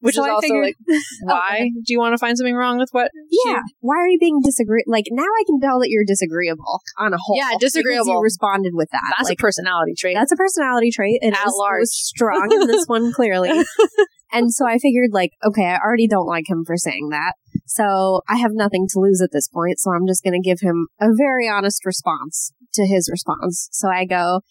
[0.00, 2.78] Which So is I also figured- like, why do you want to find something wrong
[2.78, 3.10] with what?
[3.46, 3.60] yeah.
[3.80, 4.84] Why are you being disagree?
[4.86, 7.36] Like now, I can tell that you're disagreeable on a whole.
[7.36, 8.06] Yeah, disagreeable.
[8.06, 9.14] You responded with that.
[9.16, 10.14] That's like a personality trait.
[10.14, 11.18] that's a personality trait.
[11.22, 11.80] It At it large.
[11.80, 13.50] was strong in this one clearly.
[14.30, 17.32] And so I figured, like, okay, I already don't like him for saying that.
[17.66, 19.78] So I have nothing to lose at this point.
[19.78, 23.70] So I'm just going to give him a very honest response to his response.
[23.72, 24.42] So I go,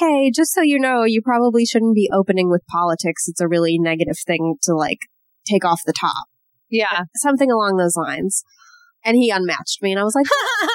[0.00, 3.28] Hey, just so you know, you probably shouldn't be opening with politics.
[3.28, 4.98] It's a really negative thing to like
[5.46, 6.24] take off the top.
[6.70, 7.02] yeah.
[7.16, 8.42] Something along those lines.
[9.04, 10.26] And he unmatched me and I was like,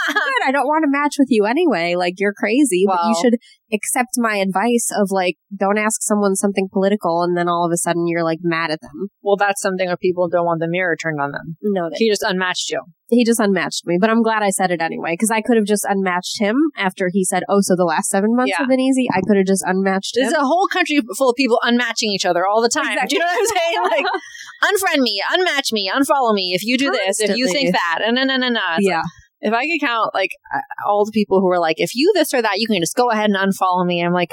[0.08, 0.48] good.
[0.48, 1.96] I don't want to match with you anyway.
[1.96, 3.36] Like you're crazy, but you should
[3.74, 7.78] accept my advice of like, don't ask someone something political and then all of a
[7.78, 9.07] sudden you're like mad at them.
[9.22, 11.57] well, that's something where people don't want the mirror turned on them.
[11.61, 12.82] No, He just unmatched you.
[13.09, 15.66] he just unmatched me, but I'm glad I said it anyway because I could have
[15.66, 18.57] just unmatched him after he said, "Oh, so the last seven months Yeah.
[18.59, 20.24] have been easy." I could have just unmatched him.
[20.24, 22.97] There's a whole country full of people unmatching each other all the time.
[23.07, 23.82] Do you know what I'm saying?
[23.84, 24.05] Like,
[24.74, 28.16] unfriend me, unmatch me, unfollow me if you do this, if you think that, and
[28.16, 28.61] no, no, no, no.
[28.80, 29.01] Yeah,
[29.42, 30.32] if I could count like
[30.88, 33.10] all the people who were like, if you this or that, you can just go
[33.10, 34.04] ahead and unfollow me.
[34.04, 34.30] I'm like,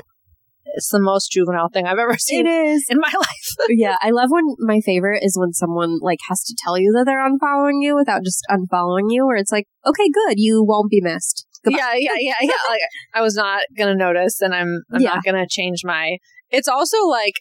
[0.75, 2.87] it's the most juvenile thing I've ever seen It is.
[2.89, 3.69] in my life.
[3.69, 7.05] yeah, I love when my favorite is when someone like has to tell you that
[7.05, 11.01] they're unfollowing you without just unfollowing you, where it's like, okay, good, you won't be
[11.03, 11.47] missed.
[11.65, 11.79] Goodbye.
[11.79, 12.53] yeah, yeah, yeah, yeah.
[12.71, 12.81] Like
[13.15, 15.11] I was not gonna notice, and I'm I'm Yeah.
[15.15, 16.17] not gonna change my.
[16.51, 17.35] It's also like,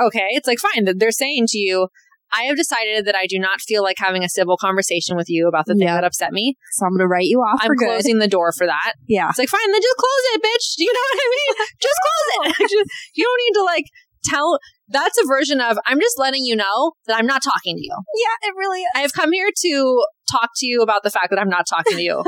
[0.00, 1.88] okay, it's like fine that they're saying to you.
[2.32, 5.48] I have decided that I do not feel like having a civil conversation with you
[5.48, 5.94] about the thing Yeah.
[5.94, 6.56] that upset me.
[6.72, 7.86] So I'm gonna write you off I'm for good.
[7.88, 8.94] closing the door for that.
[9.06, 9.28] Yeah.
[9.30, 10.76] It's like, fine, then just close it, bitch.
[10.76, 11.66] Do you know what I mean?
[11.80, 12.62] Just close it.
[12.70, 13.84] Just- you don't need to like
[14.24, 14.58] tell.
[14.90, 17.94] That's a version of I'm just letting you know that I'm not talking to you.
[18.16, 18.88] Yeah, it really is.
[18.96, 21.98] I have come here to talk to you about the fact that I'm not talking
[21.98, 22.24] to you.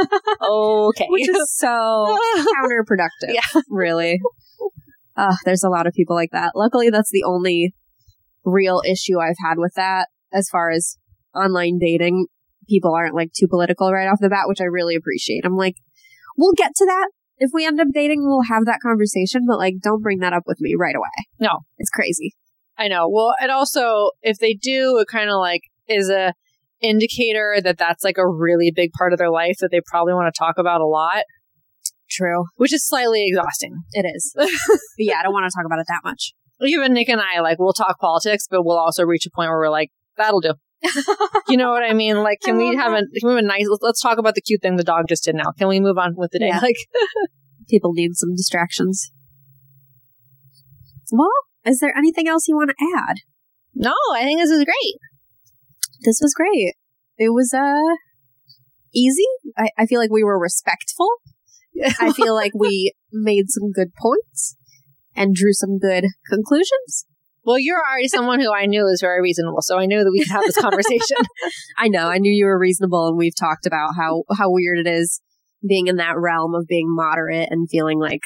[0.47, 1.07] okay.
[1.09, 3.33] Which is so counterproductive.
[3.35, 3.61] Yeah.
[3.71, 4.21] Really.
[5.17, 6.53] Uh, there's a lot of people like that.
[6.55, 7.75] Luckily, that's the only
[8.45, 10.97] real issue I've had with that as far as
[11.35, 12.27] online dating.
[12.69, 15.45] People aren't like too political right off the bat, which I really appreciate.
[15.45, 15.75] I'm like,
[16.37, 17.11] we'll get to that.
[17.39, 20.43] If we end up dating, we'll have that conversation, but like, don't bring that up
[20.47, 21.27] with me right away.
[21.39, 21.61] No.
[21.79, 22.35] It's crazy.
[22.77, 23.09] I know.
[23.09, 26.35] Well, and also if they do, it kind of like is a
[26.81, 30.33] indicator that that's like a really big part of their life that they probably want
[30.33, 31.25] to talk about a lot,
[32.11, 32.45] True.
[32.57, 33.83] which is slightly exhausting.
[33.93, 34.33] It is.
[34.37, 34.49] but
[34.99, 36.33] yeah, I don't want to talk about it that much.
[36.63, 39.59] Even Nick and I, like, we'll talk politics, but we'll also reach a point where
[39.59, 40.55] we're like, that'll do.
[41.49, 42.23] you know what I mean?
[42.23, 43.67] Like, can we have a can we have a nice?
[43.69, 45.35] Let's, let's talk about the cute thing the dog just did.
[45.35, 46.49] Now, can we move on with the day?
[46.49, 46.61] Yeah.
[46.61, 46.77] Like,
[47.69, 49.13] People need some distractions.
[51.13, 51.31] Well,
[51.65, 53.19] is there anything else you want to add?
[53.75, 54.97] no, I think this is great.
[56.05, 56.75] This was great.
[57.17, 57.95] It was uh
[58.93, 59.27] easy.
[59.57, 61.09] I, I feel like we were respectful.
[62.01, 64.57] I feel like we made some good points
[65.15, 67.07] and drew some good conclusions.
[67.45, 70.21] Well, you're already someone who I knew is very reasonable, so I knew that we
[70.21, 71.17] could have this conversation.
[71.79, 74.87] I know, I knew you were reasonable and we've talked about how how weird it
[74.87, 75.21] is
[75.67, 78.21] being in that realm of being moderate and feeling like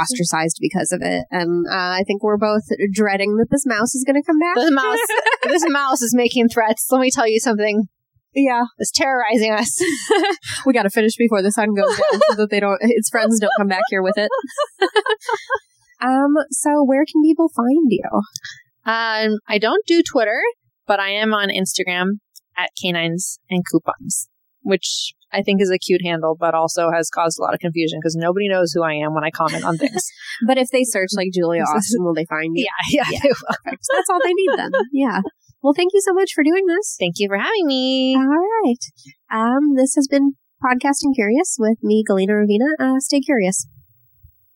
[0.00, 1.24] ostracized because of it.
[1.30, 4.56] And uh, I think we're both dreading that this mouse is going to come back.
[4.56, 4.98] this mouse,
[5.44, 6.86] this mouse is making threats.
[6.90, 7.84] Let me tell you something.
[8.34, 9.80] yeah, It's terrorizing us.
[10.66, 13.38] we got to finish before the sun goes down so that they don't its friends
[13.38, 14.30] don't come back here with it.
[16.00, 18.10] Um so where can people find you?
[18.84, 20.40] Um, I don't do Twitter,
[20.86, 22.20] but I am on Instagram
[22.56, 24.28] at canines and coupons,
[24.62, 27.98] which I think is a cute handle, but also has caused a lot of confusion
[28.00, 30.04] because nobody knows who I am when I comment on things.
[30.46, 32.66] But if they search like Julia Austin, will they find you?
[32.88, 33.10] yeah, yeah.
[33.12, 33.32] Yeah.
[33.32, 33.86] Perfect.
[33.92, 34.70] That's all they need then.
[34.92, 35.20] Yeah.
[35.62, 36.94] Well, thank you so much for doing this.
[36.98, 38.14] Thank you for having me.
[38.14, 38.82] All right.
[39.32, 42.70] Um, this has been Podcasting Curious with me, Galena Ravina.
[42.78, 43.66] Uh, stay curious.